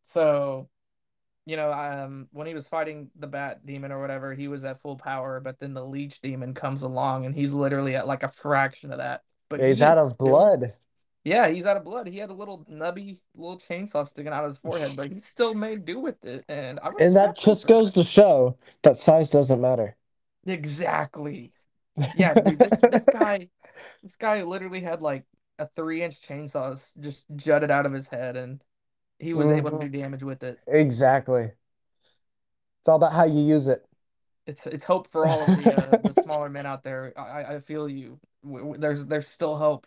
[0.02, 0.68] So,
[1.46, 4.80] you know, um, when he was fighting the bat demon or whatever, he was at
[4.80, 8.28] full power, but then the leech demon comes along and he's literally at like a
[8.28, 9.22] fraction of that.
[9.48, 10.74] But Yeah, he's out of still- blood.
[11.24, 12.08] Yeah, he's out of blood.
[12.08, 15.54] He had a little nubby little chainsaw sticking out of his forehead, but he still
[15.54, 16.44] made do with it.
[16.48, 19.96] And I And that just goes to show that size doesn't matter.
[20.46, 21.52] Exactly.
[22.16, 23.48] Yeah, dude, this this guy
[24.02, 25.24] this guy literally had like
[25.60, 28.60] a three inch chainsaw just jutted out of his head and
[29.18, 30.58] he was able to do damage with it.
[30.66, 31.52] Exactly.
[32.80, 33.84] It's all about how you use it.
[34.46, 37.12] It's it's hope for all of the uh, the smaller men out there.
[37.16, 38.18] I I- feel you.
[38.44, 39.86] There's there's still hope.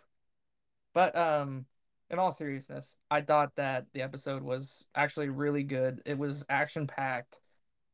[0.94, 1.66] But um,
[2.08, 6.00] in all seriousness, I thought that the episode was actually really good.
[6.06, 7.38] It was action packed.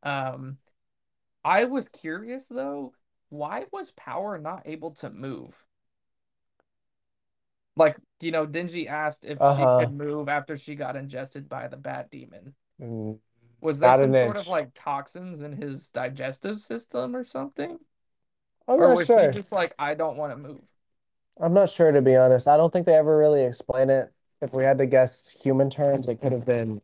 [0.05, 0.59] Um,
[1.45, 2.95] I was curious though,
[3.29, 5.65] why was Power not able to move?
[7.77, 9.69] Like, you know, Denji asked if she Uh-huh.
[9.69, 12.55] could move after she got ingested by the bat demon.
[12.81, 13.19] Mm,
[13.63, 17.79] Was there Not some sort of like toxins in his digestive system or something?
[18.69, 19.15] I'm Or was sure.
[19.15, 20.63] he just like, I don't want to move?
[21.41, 22.47] I'm not sure to be honest.
[22.47, 24.13] I don't think they ever really explain it.
[24.41, 26.81] If we had to guess human terms, it could have been.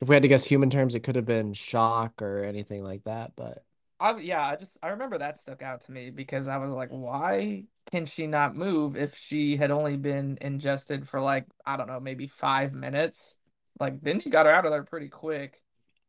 [0.00, 3.04] If we had to guess human terms, it could have been shock or anything like
[3.04, 3.32] that.
[3.36, 3.64] But
[3.98, 6.90] I yeah, I just I remember that stuck out to me because I was like,
[6.90, 11.88] why can she not move if she had only been ingested for like I don't
[11.88, 13.36] know, maybe five minutes?
[13.80, 15.62] Like then she got her out of there pretty quick,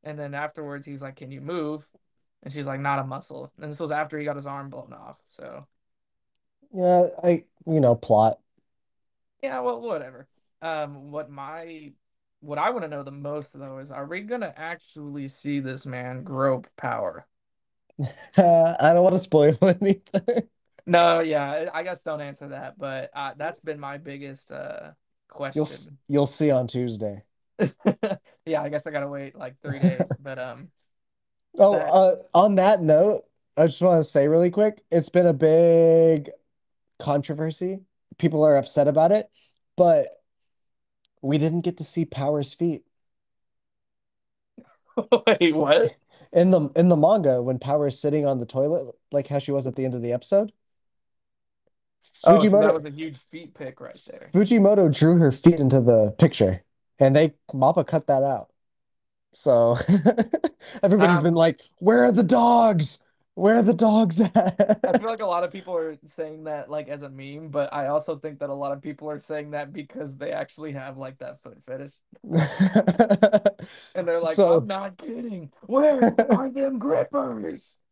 [0.03, 1.88] and then afterwards he's like, "Can you move?"
[2.43, 4.93] And she's like, "Not a muscle." And this was after he got his arm blown
[4.93, 5.17] off.
[5.30, 5.67] So
[6.73, 8.39] yeah, I you know plot.
[9.41, 10.28] yeah, well, whatever.
[10.61, 11.93] Um, what my
[12.39, 15.86] what I want to know the most though is, are we gonna actually see this
[15.86, 17.28] man grope power?
[18.38, 20.49] I don't want to spoil anything.
[20.88, 24.91] No, yeah, I guess don't answer that, but uh, that's been my biggest uh
[25.53, 25.97] You'll question.
[26.07, 27.23] you'll see on Tuesday.
[28.45, 30.69] Yeah, I guess I gotta wait like three days, but um,
[31.59, 33.25] Oh, That- uh, on that note,
[33.57, 36.29] I just want to say really quick, it's been a big
[36.99, 37.81] controversy.
[38.17, 39.29] People are upset about it,
[39.75, 40.21] but
[41.21, 42.83] we didn't get to see Power's feet.
[45.41, 45.95] wait, what?
[46.33, 49.51] In the in the manga, when Power is sitting on the toilet, like how she
[49.51, 50.51] was at the end of the episode,
[52.23, 54.29] Oh, so that was a huge feet pick right there.
[54.33, 56.63] Fujimoto drew her feet into the picture,
[56.99, 58.49] and they Mappa cut that out.
[59.33, 59.77] So
[60.83, 62.99] everybody's Um, been like, "Where are the dogs?
[63.35, 64.29] Where are the dogs I
[64.97, 67.85] feel like a lot of people are saying that like as a meme, but I
[67.89, 71.19] also think that a lot of people are saying that because they actually have like
[71.19, 71.93] that foot fetish,
[73.93, 75.51] and they're like, So- "I'm not kidding.
[75.67, 77.75] Where are them grippers?"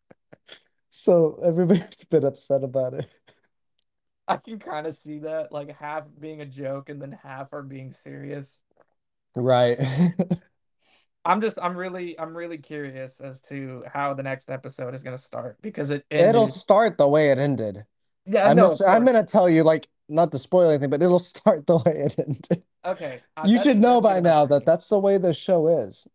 [0.90, 3.10] So everybody's been upset about it.
[4.28, 7.62] I can kind of see that, like half being a joke and then half are
[7.64, 8.60] being serious.
[9.36, 9.80] Right.
[11.26, 15.18] I'm just, I'm really, I'm really curious as to how the next episode is gonna
[15.18, 17.86] start because it It'll start the way it ended.
[18.26, 21.20] Yeah, I'm no, just, I'm gonna tell you, like, not to spoil anything, but it'll
[21.34, 22.64] start the way it ended.
[22.86, 26.08] Okay, uh, You should know by now that that's the way the show is.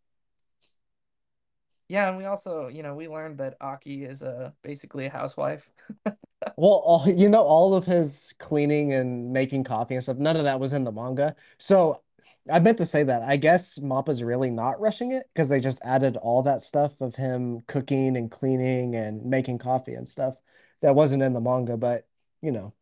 [1.89, 5.69] Yeah, and we also, you know, we learned that Aki is a basically a housewife.
[6.57, 10.45] Well, all, you know, all of his cleaning and making coffee and stuff, none of
[10.45, 11.35] that was in the manga.
[11.59, 12.03] So
[12.51, 13.23] I meant to say that.
[13.23, 17.15] I guess Mappa's really not rushing it because they just added all that stuff of
[17.15, 20.35] him cooking and cleaning and making coffee and stuff
[20.83, 21.77] that wasn't in the manga.
[21.77, 22.07] But,
[22.41, 22.73] you know,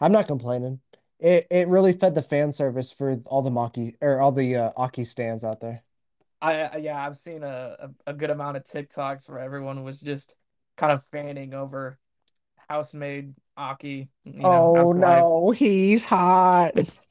[0.00, 0.80] I'm not complaining.
[1.20, 4.70] It it really fed the fan service for all the Maki or all the uh,
[4.76, 5.82] Aki stands out there.
[6.42, 10.34] I, yeah, I've seen a, a a good amount of TikToks where everyone was just
[10.76, 11.98] kind of fanning over
[12.68, 16.74] housemaid Aki, you know, Oh no, he's hot.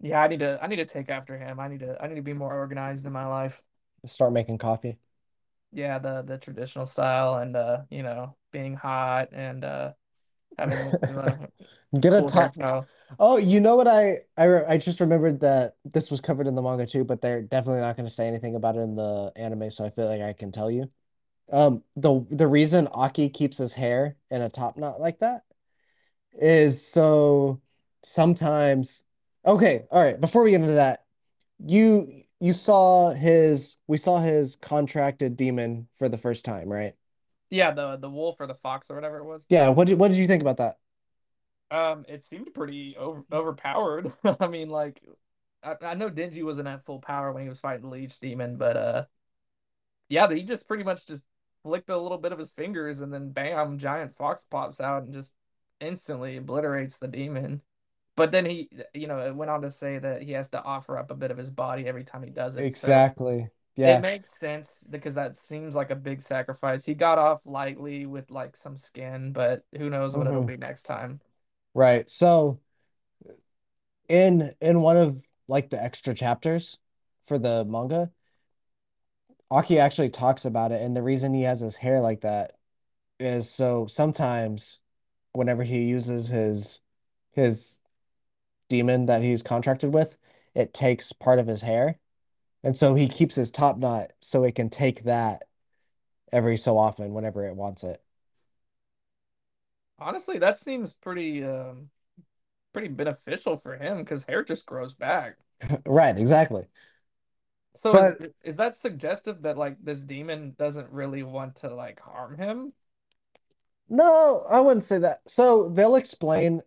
[0.00, 1.58] Yeah, I need to I need to take after him.
[1.60, 3.62] I need to I need to be more organized in my life.
[4.06, 4.98] Start making coffee.
[5.72, 9.92] Yeah, the the traditional style and uh, you know, being hot and uh
[10.58, 11.48] having uh,
[12.00, 12.54] Get a cool top.
[12.56, 12.88] hairstyle.
[13.18, 16.54] Oh, you know what I I re- I just remembered that this was covered in
[16.54, 19.32] the manga too, but they're definitely not going to say anything about it in the
[19.36, 20.90] anime, so I feel like I can tell you.
[21.52, 25.42] Um, the the reason Aki keeps his hair in a top knot like that
[26.32, 27.60] is so
[28.02, 29.04] sometimes.
[29.46, 30.18] Okay, all right.
[30.18, 31.04] Before we get into that,
[31.66, 36.94] you you saw his we saw his contracted demon for the first time, right?
[37.50, 39.46] Yeah, the the wolf or the fox or whatever it was.
[39.48, 39.68] Yeah.
[39.68, 40.76] What did what did you think about that?
[41.70, 44.12] Um, it seemed pretty over overpowered.
[44.40, 45.02] I mean, like,
[45.62, 48.56] I, I know Denji wasn't at full power when he was fighting the Leech Demon,
[48.56, 49.04] but uh,
[50.08, 51.22] yeah, he just pretty much just
[51.64, 55.14] flicked a little bit of his fingers, and then bam, giant fox pops out and
[55.14, 55.32] just
[55.80, 57.62] instantly obliterates the demon.
[58.16, 60.96] But then he, you know, it went on to say that he has to offer
[60.98, 62.76] up a bit of his body every time he does it.
[62.76, 62.88] So
[63.76, 63.98] yeah.
[63.98, 66.84] it makes sense because that seems like a big sacrifice.
[66.84, 70.46] He got off lightly with like some skin, but who knows what it'll Mhm.
[70.46, 71.20] be next time.
[71.74, 72.08] Right.
[72.08, 72.60] So
[74.08, 76.78] in in one of like the extra chapters
[77.26, 78.10] for the manga,
[79.54, 82.56] Aki actually talks about it, and the reason he has his hair like that
[83.20, 84.80] is so sometimes
[85.32, 86.80] whenever he uses his
[87.32, 87.78] his
[88.68, 90.18] demon that he's contracted with,
[90.54, 91.98] it takes part of his hair.
[92.64, 95.44] And so he keeps his top knot so it can take that
[96.32, 98.02] every so often whenever it wants it.
[99.98, 101.90] Honestly, that seems pretty um
[102.72, 105.38] pretty beneficial for him because hair just grows back.
[105.86, 106.66] Right, exactly.
[107.76, 112.00] So But is is that suggestive that like this demon doesn't really want to like
[112.00, 112.72] harm him?
[113.88, 115.20] no, I wouldn't say that.
[115.28, 116.62] So they'll explain,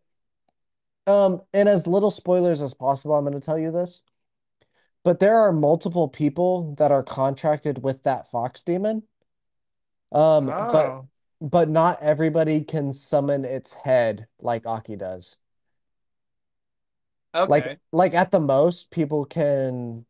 [1.07, 4.03] um, in as little spoilers as possible, I'm going to tell you this.
[5.03, 9.07] But there are multiple people that are contracted with that fox demon.
[10.11, 11.07] Um, but Oh,
[11.41, 15.37] but not everybody can summon its head like Aki does.
[17.33, 17.49] Okay.
[17.49, 20.05] Like like at the most, people can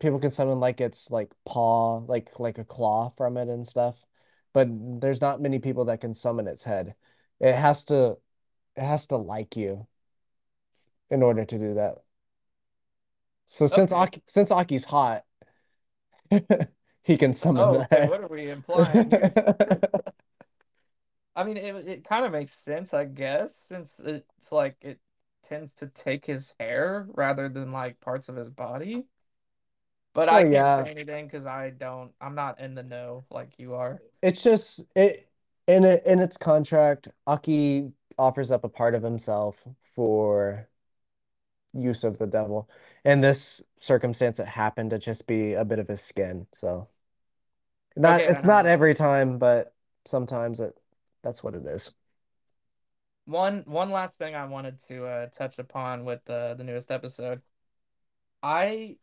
[0.00, 3.96] people can summon like its like paw, like like a claw from it and stuff.
[4.52, 4.68] But
[5.00, 6.94] there's not many people that can summon its head.
[7.40, 8.18] It has to
[8.76, 9.86] it has to like you
[11.10, 11.98] in order to do that.
[13.46, 15.24] So since Aki since Aki's hot,
[17.02, 18.08] he can summon Oh, the okay.
[18.08, 19.10] What are we implying.
[21.36, 24.98] I mean, it it kind of makes sense, I guess, since it's like it
[25.42, 29.04] tends to take his hair rather than like parts of his body.
[30.18, 30.84] But I can't say yeah.
[30.90, 34.02] anything because I don't, I'm not in the know like you are.
[34.20, 35.28] It's just it
[35.68, 39.64] in it in its contract, Aki offers up a part of himself
[39.94, 40.68] for
[41.72, 42.68] use of the devil.
[43.04, 46.46] In this circumstance, it happened to just be a bit of his skin.
[46.52, 46.88] So
[47.96, 49.74] not Okay, it's not every time, but
[50.06, 50.76] sometimes it
[51.22, 51.92] that's what it is.
[53.26, 57.42] one one last thing I wanted to uh, touch upon with the the newest episode.
[58.42, 58.98] I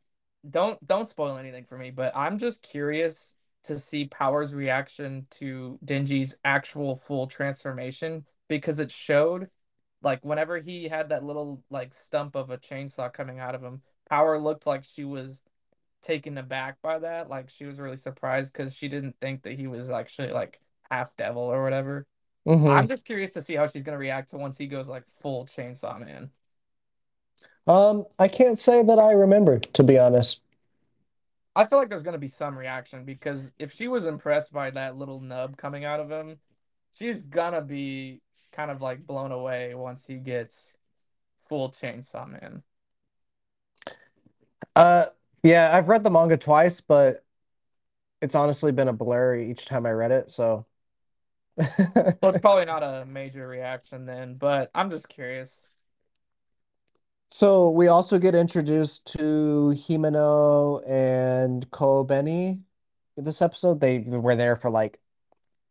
[0.49, 5.79] don't don't spoil anything for me, but I'm just curious to see Power's reaction to
[5.85, 9.49] Denji's actual full transformation because it showed
[10.01, 13.81] like whenever he had that little like stump of a chainsaw coming out of him,
[14.09, 15.41] Power looked like she was
[16.01, 17.29] taken aback by that.
[17.29, 21.15] Like she was really surprised because she didn't think that he was actually like half
[21.17, 22.07] devil or whatever.
[22.45, 25.07] hmm I'm just curious to see how she's gonna react to once he goes like
[25.07, 26.31] full chainsaw man.
[27.67, 30.39] Um, I can't say that I remember, to be honest.
[31.55, 34.97] I feel like there's gonna be some reaction because if she was impressed by that
[34.97, 36.39] little nub coming out of him,
[36.91, 40.75] she's gonna be kind of like blown away once he gets
[41.37, 42.63] full chainsaw man.
[44.75, 45.05] Uh,
[45.43, 47.23] yeah, I've read the manga twice, but
[48.21, 50.65] it's honestly been a blur each time I read it, so
[52.23, 55.69] So it's probably not a major reaction then, but I'm just curious.
[57.29, 62.61] So we also get introduced to Himeno and Kobeni
[63.17, 63.81] in this episode.
[63.81, 64.99] They were there for like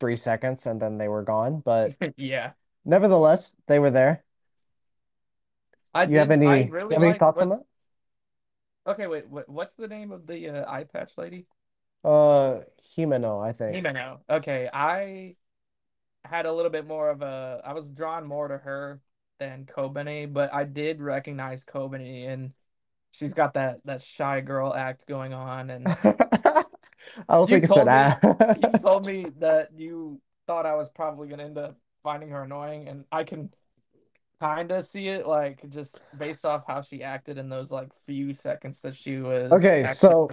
[0.00, 2.52] three seconds and then they were gone, but Yeah.
[2.84, 4.24] nevertheless, they were there.
[5.94, 7.64] I You have any you really have any thoughts on that?
[8.86, 11.46] okay, wait, what what's the name of the uh, eye patch lady?
[12.04, 12.60] Uh,
[12.96, 13.82] Himeno, I think.
[13.82, 14.20] Himeno.
[14.28, 15.36] Okay, I
[16.24, 19.00] had a little bit more of a I was drawn more to her
[19.38, 22.52] than Kobeni, but I did recognize Kobeni and
[23.12, 26.64] she's got that that shy girl act going on and I
[27.28, 28.14] don't think it's an told me
[28.62, 32.88] you told me that you thought I was probably gonna end up finding her annoying
[32.88, 33.50] and I can
[34.40, 38.34] kind of see it like just based off how she acted in those like few
[38.34, 40.30] seconds that she was Okay, so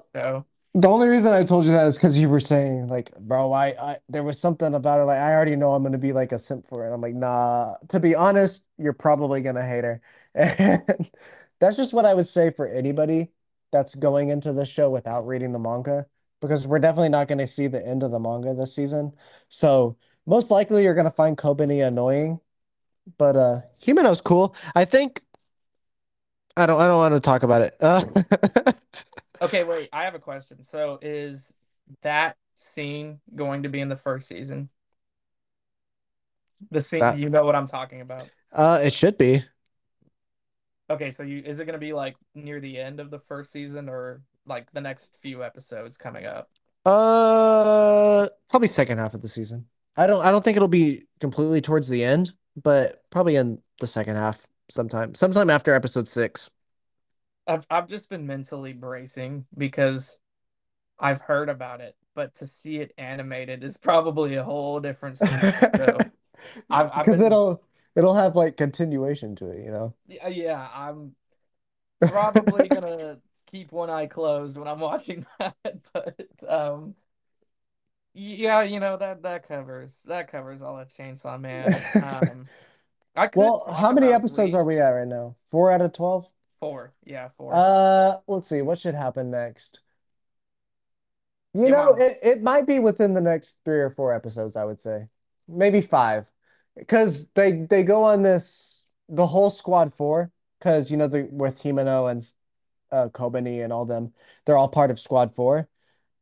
[0.74, 3.68] the only reason I told you that is because you were saying like, bro, I,
[3.68, 6.40] I there was something about her like I already know I'm gonna be like a
[6.40, 6.94] simp for it.
[6.94, 7.76] I'm like, nah.
[7.90, 10.02] To be honest, you're probably gonna hate her,
[10.36, 10.84] and
[11.60, 13.32] that's just what I would say for anybody
[13.72, 16.06] that's going into the show without reading the manga,
[16.42, 19.14] because we're definitely not gonna see the end of the manga this season.
[19.50, 22.40] So most likely you're gonna find Kobeni annoying,
[23.18, 24.56] but uh, Himeno's cool.
[24.76, 25.22] I think
[26.58, 27.76] I don't I don't want to talk about it.
[27.80, 28.04] Uh,
[29.42, 30.62] Okay, wait, I have a question.
[30.64, 31.54] So is
[32.04, 34.70] that scene going to be in the first season?
[36.70, 38.30] The scene, that you know what I'm talking about.
[38.54, 39.44] uh, it should be.
[40.92, 43.52] Okay, so you is it going to be like near the end of the first
[43.52, 46.50] season or like the next few episodes coming up?
[46.86, 49.66] Uh, probably second half of the season.
[49.96, 53.88] I don't I don't think it'll be completely towards the end, but probably in the
[53.88, 55.16] second half sometime.
[55.16, 56.50] Sometime after episode six.
[57.48, 60.20] I've I've just been mentally bracing because
[61.00, 65.66] I've heard about it, but to see it animated is probably a whole different story.
[65.68, 66.10] So
[66.70, 67.64] I've I've Because it'll
[67.96, 69.94] it'll have like continuation to it, you know.
[70.08, 71.16] yeah, yeah, I'm
[72.08, 75.56] probably gonna keep one eye closed when I'm watching that.
[75.94, 76.96] But um,
[78.14, 81.86] yeah, you know that that covers that covers all that Chainsaw Man.
[82.00, 82.50] Um,
[83.16, 85.36] I could Well, how many episodes are we at right now?
[85.50, 86.30] Four out of 12?
[86.62, 87.54] Four, yeah, four.
[87.54, 88.62] Uh, let's see.
[88.62, 89.82] What should happen next?
[91.54, 94.80] You know, it, it might be within the next three or four episodes, I would
[94.80, 95.08] say.
[95.50, 96.26] Maybe five.
[96.78, 101.62] Because they they go on this the whole squad four, because you know the with
[101.62, 102.22] Himeno and
[102.92, 104.14] uh Kobeni and all them,
[104.46, 105.68] they're all part of squad four.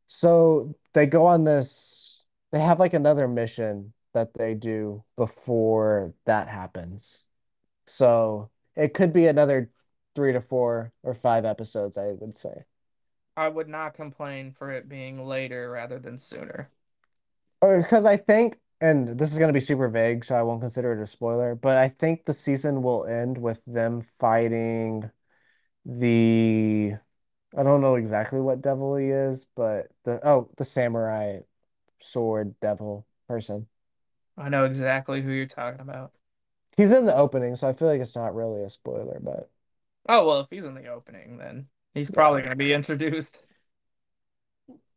[0.08, 6.48] So they go on this, they have like another mission that they do before that
[6.48, 7.22] happens.
[7.86, 9.70] So it could be another
[10.14, 12.64] three to four or five episodes, I would say.
[13.36, 16.70] I would not complain for it being later rather than sooner.
[17.62, 20.60] Oh, because I think, and this is going to be super vague, so I won't
[20.60, 25.10] consider it a spoiler, but I think the season will end with them fighting
[25.84, 26.94] the,
[27.56, 31.40] I don't know exactly what devil he is, but the, oh, the samurai
[32.00, 33.68] sword devil person.
[34.38, 36.12] I know exactly who you're talking about.
[36.76, 39.50] He's in the opening, so I feel like it's not really a spoiler, but
[40.12, 42.42] Oh well, if he's in the opening, then he's probably yeah.
[42.42, 43.46] gonna be introduced.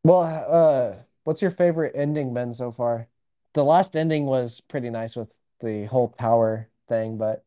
[0.04, 3.08] Well, uh, what's your favorite ending been so far?
[3.54, 7.46] The last ending was pretty nice with the whole power thing, but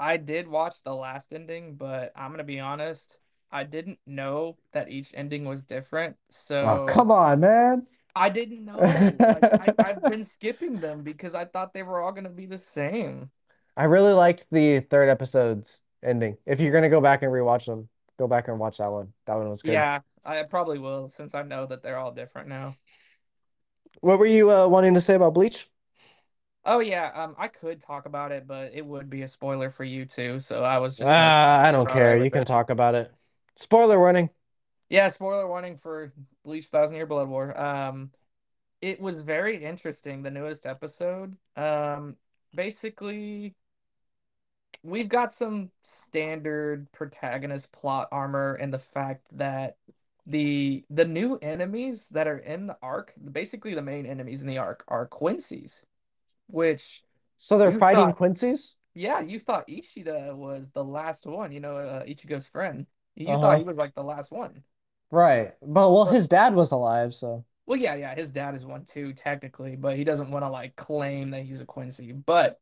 [0.00, 3.18] I did watch the last ending, but I'm gonna be honest,
[3.50, 6.16] I didn't know that each ending was different,
[6.62, 7.86] oh, so come on, man.
[8.14, 9.08] I didn't know.
[9.28, 12.58] Like I, I've been skipping them because I thought they were all gonna be the
[12.58, 13.30] same.
[13.76, 16.38] I really liked the third episode's ending.
[16.46, 17.88] If you're gonna go back and rewatch them,
[18.18, 19.12] go back and watch that one.
[19.26, 19.86] That one was good.
[19.86, 22.76] Yeah, I probably will since I know that they're all different now.
[24.00, 25.68] What were you uh, wanting to say about Bleach?
[26.64, 29.84] Oh yeah, um, I could talk about it, but it would be a spoiler for
[29.84, 32.16] you too, so I was just Ah, I don't care.
[32.16, 32.44] You can everything.
[32.44, 33.12] talk about it.
[33.56, 34.30] Spoiler warning.
[34.88, 36.12] Yeah, spoiler warning for
[36.44, 37.58] Bleach Thousand Year Blood War.
[37.60, 38.10] Um,
[38.82, 41.36] it was very interesting, the newest episode.
[41.56, 42.16] Um,
[42.54, 43.56] basically,
[44.82, 49.76] we've got some standard protagonist plot armor and the fact that
[50.26, 54.58] the the new enemies that are in the arc, basically the main enemies in the
[54.58, 55.84] arc, are Quincy's,
[56.48, 57.04] which
[57.38, 58.76] So they're fighting thought, Quincy's?
[58.94, 62.86] yeah, you thought Ishida was the last one, you know, uh, Ichigo's friend.
[63.16, 63.64] You thought he Uh-huh.
[63.64, 64.64] was like the last one.
[65.10, 65.54] Right.
[65.62, 69.12] But well, his dad was alive, so well, yeah, yeah, his dad is one too,
[69.12, 72.12] technically, but he doesn't want to like claim that he's a Quincy.
[72.12, 72.58] But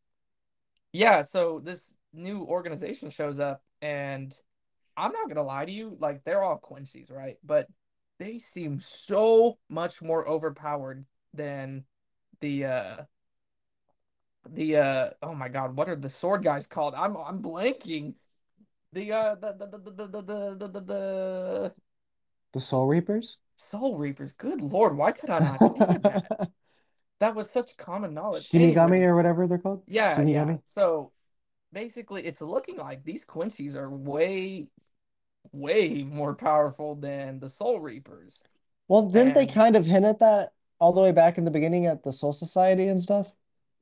[0.92, 4.34] yeah, so this new organization shows up, and
[4.96, 7.36] I'm not gonna lie to you, like they're all Quincy's, right?
[7.44, 7.68] But
[8.18, 11.04] they seem so much more overpowered
[11.34, 11.84] than
[12.40, 12.96] the uh
[14.50, 16.94] the uh oh my God, what are the sword guys called?
[16.94, 18.14] I'm I'm blanking.
[18.92, 20.22] The uh the the the the the
[20.58, 21.72] the the,
[22.52, 23.36] the, Soul Reapers?
[23.56, 24.32] Soul Reapers.
[24.32, 26.50] Good Lord, why could I not think that?
[27.18, 28.42] That was such common knowledge.
[28.42, 29.82] Shinigami or whatever they're called?
[29.86, 30.56] yeah, yeah.
[30.64, 31.12] So
[31.72, 34.68] basically, it's looking like these Quincy's are way,
[35.52, 38.42] way more powerful than the Soul Reapers.
[38.88, 41.86] Well, didn't they kind of hint at that all the way back in the beginning
[41.86, 43.32] at the Soul Society and stuff?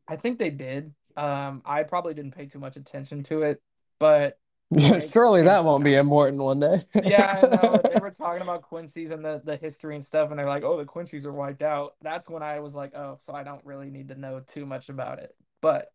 [0.07, 0.95] I think they did.
[1.17, 3.63] Um, I probably didn't pay too much attention to it,
[3.99, 4.39] but
[4.71, 6.85] Yeah, surely that won't be important one day.
[7.03, 7.83] Yeah, I know.
[7.87, 10.79] They were talking about Quincy's and the, the history and stuff, and they're like, oh,
[10.79, 11.95] the Quincy's are wiped out.
[12.01, 14.89] That's when I was like, oh, so I don't really need to know too much
[14.89, 15.37] about it.
[15.61, 15.93] But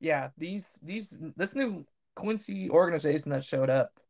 [0.00, 1.86] yeah, these these this new
[2.16, 4.00] Quincy organization that showed up,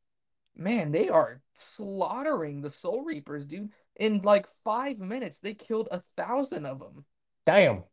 [0.57, 3.71] man, they are slaughtering the Soul Reapers, dude.
[3.97, 7.05] In like five minutes, they killed a thousand of them.
[7.47, 7.85] Damn.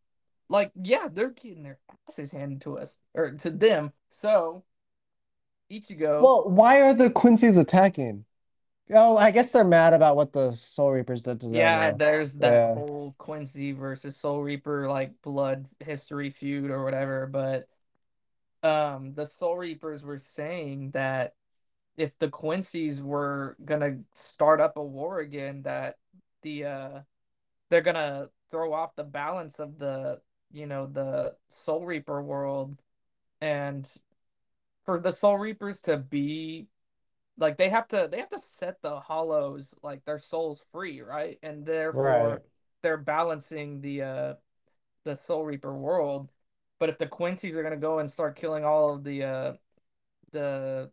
[0.50, 3.92] Like, yeah, they're getting their asses handed to us or to them.
[4.10, 4.64] So
[5.70, 8.26] Ichigo, Well, why are the Quincy's attacking?
[8.92, 11.98] Oh, I guess they're mad about what the Soul Reapers did to them, yeah, though.
[11.98, 12.74] there's that Yeah.
[12.74, 17.28] whole Quincy versus Soul Reaper like blood history feud or whatever.
[17.28, 17.68] But
[18.64, 21.36] um, the Soul Reapers were saying that
[21.98, 25.98] if the Quincy's were gonna start up a war again, that
[26.44, 27.00] the uh
[27.70, 30.22] they're gonna throw off the balance of the
[30.52, 32.82] you know the Soul Reaper world,
[33.42, 33.90] and
[34.86, 36.68] for the Soul Reapers to be
[37.38, 41.40] like they have to they have to set the hollows like their souls free, right?
[41.44, 42.40] And Right.
[42.40, 42.44] therefore
[42.82, 44.34] they're balancing the uh
[45.06, 46.30] the Soul Reaper world.
[46.80, 49.54] But if the Quincy's are gonna go and start killing all of the uh
[50.32, 50.92] the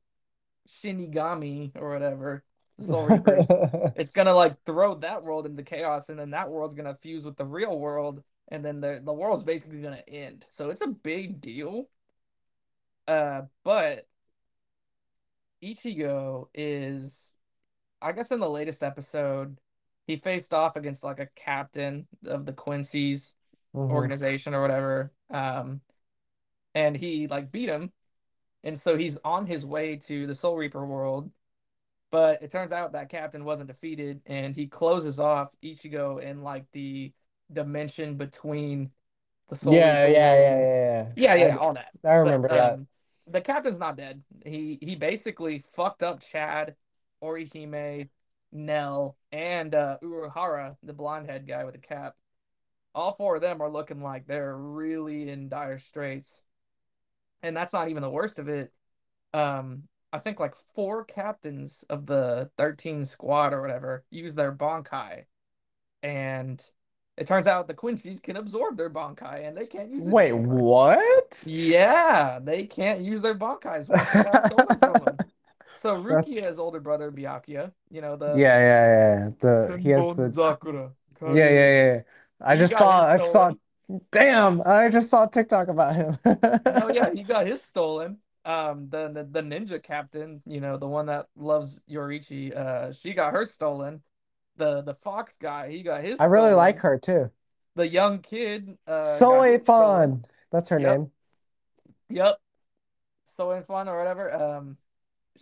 [0.69, 2.45] Shinigami or whatever,
[2.81, 3.55] Soul Reapers,
[3.95, 7.37] it's gonna like throw that world into chaos, and then that world's gonna fuse with
[7.37, 10.47] the real world, and then the the world's basically gonna end.
[10.51, 11.89] So it's a big deal.
[13.07, 14.09] Uh, but
[15.63, 17.35] Ichigo is,
[18.03, 19.59] I guess, in the latest episode,
[20.07, 23.35] he faced off against like a captain of the Quincy's
[23.75, 23.85] Mhm.
[23.91, 25.13] organization or whatever.
[25.31, 25.81] Um,
[26.75, 27.93] and he like beat him,
[28.65, 31.31] and so he's on his way to the Soul Reaper world.
[32.11, 36.67] But it turns out that captain wasn't defeated, and he closes off Ichigo in like
[36.73, 37.13] the
[37.53, 38.91] dimension between
[39.49, 41.35] the Soul Yeah, Reaper yeah, yeah, yeah, yeah, yeah.
[41.35, 41.93] yeah, all that.
[42.05, 42.75] I, I remember But, that.
[42.75, 42.87] um,
[43.27, 44.23] the captain's not dead.
[44.45, 46.77] He he basically fucked up Chad,
[47.23, 48.09] Orihime,
[48.53, 52.15] Nell, and uh, Urahara, the blonde head guy with the cap.
[52.95, 56.45] All four of them are looking like they're really in dire straits.
[57.43, 58.73] And that's not even the worst of it.
[59.33, 65.25] Um, I think like four captains of the 13 squad or whatever use their Bankai.
[66.03, 66.63] And
[67.17, 70.31] it turns out the Quincy's can absorb their Bankai and they can't use it Wait,
[70.31, 70.57] anymore.
[70.97, 71.43] what?
[71.47, 73.89] Yeah, they can't use their Bankais.
[73.89, 75.19] once they got stolen from them.
[75.77, 78.87] So That's- Rukia's older brother Byakuya, you know the Yeah, yeah,
[79.27, 79.31] yeah.
[79.39, 80.93] The he has the Zakura.
[81.21, 82.01] yeah, yeah, yeah.
[82.45, 83.53] I just saw I saw
[84.11, 86.19] damn, I just saw TikTok about him.
[86.67, 88.19] Oh yeah, he got his stolen.
[88.45, 93.15] Um, the, the the ninja captain, you know, the one that loves Yoruichi, uh, she
[93.15, 94.03] got her stolen.
[94.57, 96.21] The the fox guy, he got his.
[96.21, 96.57] I really stolen.
[96.57, 97.31] like her too.
[97.77, 99.59] The young kid, uh, Soe.
[99.59, 100.25] Fun.
[100.53, 100.89] That's her Yep.
[100.89, 101.11] name.
[102.11, 102.41] Yep.
[103.27, 104.33] So in fun or whatever.
[104.33, 104.77] Um,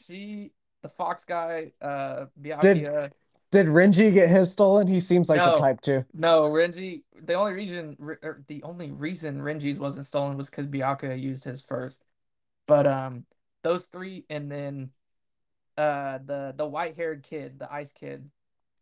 [0.07, 0.53] she,
[0.83, 2.63] the fox guy, uh, Byakuya.
[2.63, 3.13] Did
[3.53, 4.87] Renji get his stolen?
[4.87, 6.07] He seems like the type to.
[6.15, 7.03] No, Renji.
[7.23, 11.63] The only reason, or the only reason Renji's wasn't stolen was because Byakuya used his
[11.63, 12.05] first.
[12.67, 13.25] But um,
[13.63, 14.91] those three, and then
[15.77, 18.29] uh, the the white haired kid, the ice kid.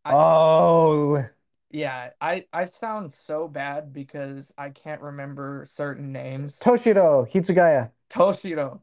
[0.05, 1.25] I, Oh,
[1.71, 6.59] yeah, I I sound so bad because I can't remember certain names.
[6.59, 7.93] Toshiro Hitsugaya.
[8.09, 8.81] Toshiro.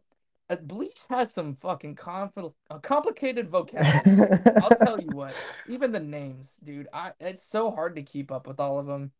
[0.49, 4.39] Uh, Bleach has some fucking confl- uh, complicated vocabulary.
[4.63, 5.35] I'll tell you what,
[5.67, 9.11] even the names, dude, I it's so hard to keep up with all of them.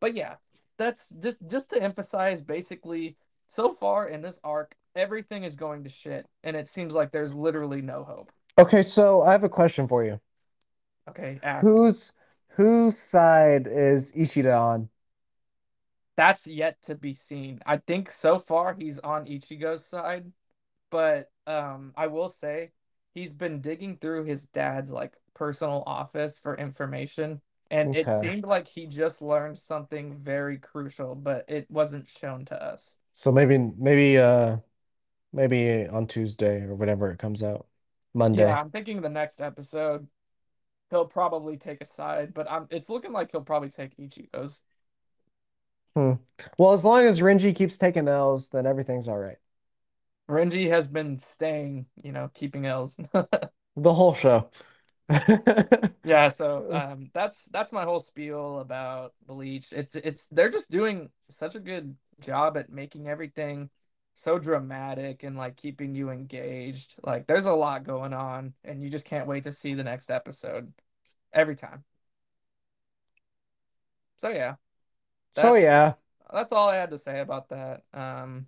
[0.00, 0.34] But yeah,
[0.76, 3.16] that's just just to emphasize basically
[3.48, 7.34] so far in this arc, everything is going to shit and it seems like there's
[7.34, 8.30] literally no hope.
[8.58, 10.20] Okay, so I have a question for you.
[11.08, 11.64] Okay, ask.
[11.64, 12.12] Whose
[12.48, 14.90] whose side is Ishida on?
[16.16, 17.60] That's yet to be seen.
[17.66, 20.30] I think so far he's on Ichigo's side,
[20.94, 22.70] but um I will say
[23.14, 27.40] he's been digging through his dad's like personal office for information
[27.72, 32.62] and it seemed like he just learned something very crucial, but it wasn't shown to
[32.62, 32.94] us.
[33.14, 34.58] So maybe maybe uh
[35.32, 37.66] maybe on Tuesday or whenever it comes out.
[38.14, 38.44] Monday.
[38.44, 40.06] Yeah, I'm thinking the next episode
[40.90, 44.60] he'll probably take a side, but I'm it's looking like he'll probably take Ichigo's.
[45.96, 46.14] Hmm.
[46.58, 49.38] well, as long as Renji keeps taking L's, then everything's all right.
[50.28, 52.98] Renji has been staying, you know, keeping L's.
[53.76, 54.50] The whole show.
[56.02, 59.72] Yeah, so um, that's that's my whole spiel about Bleach.
[59.72, 63.70] It's it's they're just doing such a good job at making everything
[64.14, 66.94] so dramatic and like keeping you engaged.
[67.02, 70.10] Like there's a lot going on, and you just can't wait to see the next
[70.10, 70.72] episode
[71.32, 71.84] every time.
[74.16, 74.56] So yeah,
[75.32, 75.94] So yeah.
[76.32, 77.84] that's all I had to say about that.
[77.92, 78.46] Um,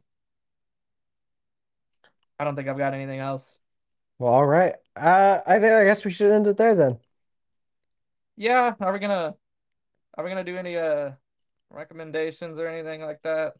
[2.38, 3.58] I don't think I've got anything else.
[4.18, 4.74] Well, all right.
[4.94, 7.00] Uh, I think I guess we should end it there then.
[8.36, 9.34] Yeah, are we gonna
[10.16, 11.12] are we gonna do any uh
[11.70, 13.54] recommendations or anything like that?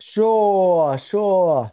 [0.00, 1.72] Sure, sure.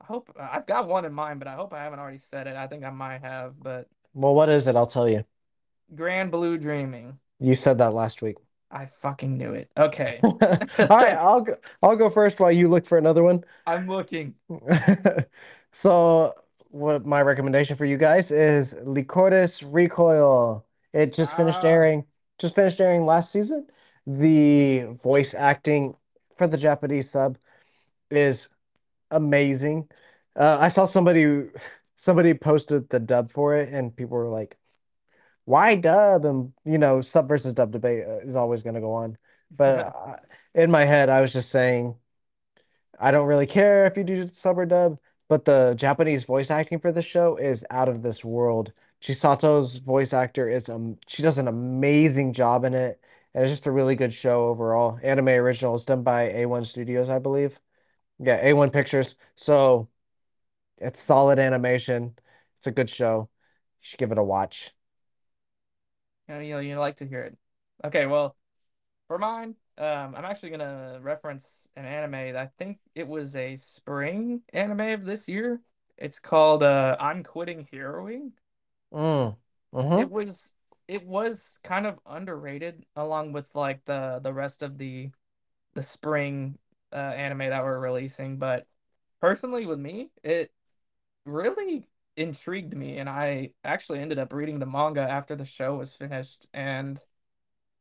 [0.00, 2.56] I hope I've got one in mind, but I hope I haven't already said it.
[2.56, 4.76] I think I might have, but Well, what is it?
[4.76, 5.24] I'll tell you.
[5.94, 7.20] Grand Blue Dreaming.
[7.40, 8.36] You said that last week.
[8.70, 9.70] I fucking knew it.
[9.76, 10.20] Okay.
[10.22, 10.68] All right,
[11.18, 13.44] I'll go, I'll go first while you look for another one.
[13.66, 14.34] I'm looking.
[15.72, 16.34] So,
[16.70, 20.66] what my recommendation for you guys is Lycoris Recoil.
[20.92, 21.68] It just finished Ah.
[21.68, 22.06] airing,
[22.38, 23.68] just finished airing last season.
[24.06, 25.94] The voice acting
[26.36, 27.38] for the Japanese sub
[28.10, 28.48] is
[29.10, 29.88] amazing.
[30.36, 31.50] Uh, I saw somebody
[31.96, 34.56] somebody posted the dub for it, and people were like,
[35.50, 38.92] "Why dub?" And you know, sub versus dub debate uh, is always going to go
[38.94, 39.18] on.
[39.50, 40.16] But uh,
[40.54, 41.96] in my head, I was just saying,
[42.98, 44.98] I don't really care if you do sub or dub,
[45.28, 48.72] but the Japanese voice acting for the show is out of this world.
[49.00, 53.00] Chisato's voice actor is um she does an amazing job in it,
[53.34, 54.98] and it's just a really good show overall.
[55.02, 57.58] Anime original is done by A1 Studios, I believe.
[58.18, 59.16] Yeah, A1 Pictures.
[59.36, 59.88] So
[60.78, 62.18] it's solid animation.
[62.58, 63.30] It's a good show.
[63.82, 64.72] You should give it a watch.
[66.30, 67.36] You know, you know, you like to hear it.
[67.84, 68.36] Okay, well,
[69.08, 73.56] for mine, um, I'm actually gonna reference an anime that I think it was a
[73.56, 75.60] spring anime of this year.
[75.98, 78.32] It's called uh I'm Quitting Heroing.
[78.92, 79.36] Mm.
[79.72, 80.52] hmm It was
[80.88, 85.10] it was kind of underrated along with like the the rest of the
[85.74, 86.58] the spring
[86.92, 88.68] uh, anime that we're releasing, but
[89.20, 90.52] personally with me, it
[91.26, 91.86] really
[92.20, 96.46] intrigued me and I actually ended up reading the manga after the show was finished
[96.52, 97.02] and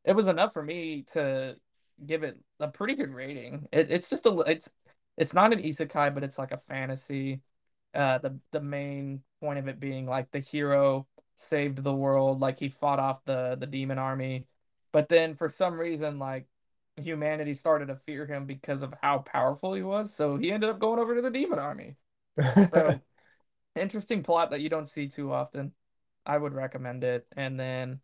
[0.06, 1.57] it was enough for me to
[2.06, 3.68] give it a pretty good rating.
[3.72, 4.70] It, it's just a it's
[5.18, 7.41] it's not an isekai, but it's like a fantasy.
[7.94, 12.60] Uh, the the main point of it being like the hero saved the world, like
[12.60, 14.45] he fought off the the demon army,
[14.91, 16.48] but then for some reason, like
[16.98, 20.80] humanity started to fear him because of how powerful he was, so he ended up
[20.80, 21.95] going over to the demon army.
[22.74, 23.02] So
[23.75, 25.73] interesting plot that you don't see too often.
[26.25, 27.27] I would recommend it.
[27.35, 28.01] And then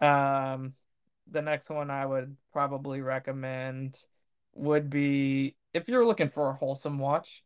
[0.00, 0.74] um
[1.30, 4.04] the next one I would probably recommend
[4.54, 7.44] would be if you're looking for a wholesome watch,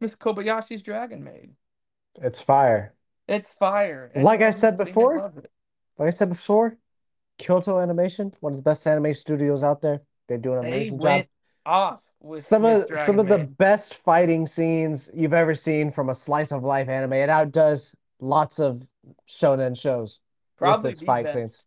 [0.00, 1.54] Miss Kobayashi's Dragon Maid.
[2.22, 2.94] It's fire.
[3.28, 4.10] It's fire.
[4.14, 5.32] Like I said who's seen it before,
[5.98, 6.78] like I said before,
[7.38, 10.02] Kyoto Animation, one of the best anime studios out there.
[10.28, 11.26] They do an They amazing job.
[11.66, 15.54] Went off with Some Miss of some Dragon of the best fighting scenes you've ever
[15.54, 17.12] seen from a slice of life anime.
[17.14, 18.86] It outdoes lots of
[19.28, 20.20] shonen shows
[20.62, 21.34] with Probably its the fight best.
[21.34, 21.64] scenes.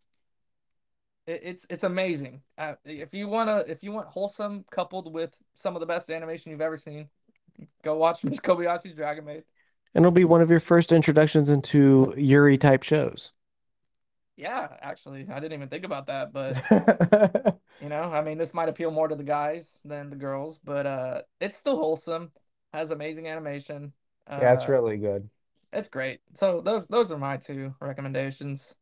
[1.26, 2.42] It, it's it's amazing.
[2.58, 6.50] Uh, if you wanna if you want wholesome coupled with some of the best animation
[6.50, 7.08] you've ever seen,
[7.82, 9.44] go watch Kobayashi's Dragon Maid.
[9.94, 13.32] And it'll be one of your first introductions into Yuri type shows.
[14.36, 16.58] Yeah, actually, I didn't even think about that, but
[17.80, 20.86] you know, I mean, this might appeal more to the guys than the girls, but
[20.86, 22.32] uh, it's still wholesome,
[22.72, 23.92] has amazing animation.
[24.36, 25.28] Yeah, it's Uh, really good.
[25.72, 26.20] it's great.
[26.34, 28.74] So those those are my two recommendations.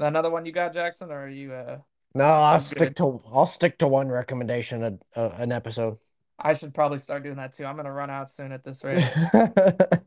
[0.00, 1.78] Another one you got, Jackson, or are you uh?
[2.14, 2.96] No, I'll stick good.
[2.96, 5.98] to I'll stick to one recommendation a, a, an episode.
[6.38, 7.64] I should probably start doing that too.
[7.64, 9.08] I'm gonna run out soon at this rate.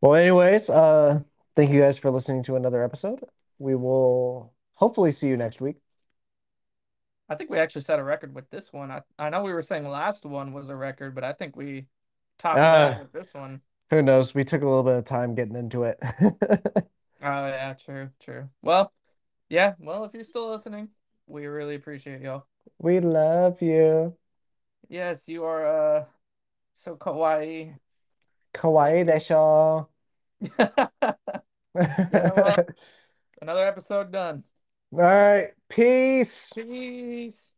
[0.00, 1.22] Well, anyways, uh,
[1.54, 3.20] thank you guys for listening to another episode.
[3.58, 5.78] We will hopefully see you next week.
[7.28, 8.90] I think we actually set a record with this one.
[8.90, 11.86] I I know we were saying last one was a record, but I think we
[12.38, 13.62] topped Uh, with this one.
[13.90, 14.34] who knows?
[14.34, 16.00] We took a little bit of time getting into it.
[17.22, 18.48] Oh yeah, true, true.
[18.62, 18.92] Well,
[19.48, 19.74] yeah.
[19.78, 20.90] Well, if you're still listening,
[21.26, 22.46] we really appreciate y'all.
[22.78, 24.18] We love you.
[24.88, 25.66] Yes, you are
[26.00, 26.06] uh
[26.74, 27.78] so kawaii.
[28.54, 29.88] Kawaii desho.
[32.12, 32.56] know?
[33.42, 34.44] Another episode done.
[34.92, 36.52] All right, peace.
[36.54, 37.54] Peace.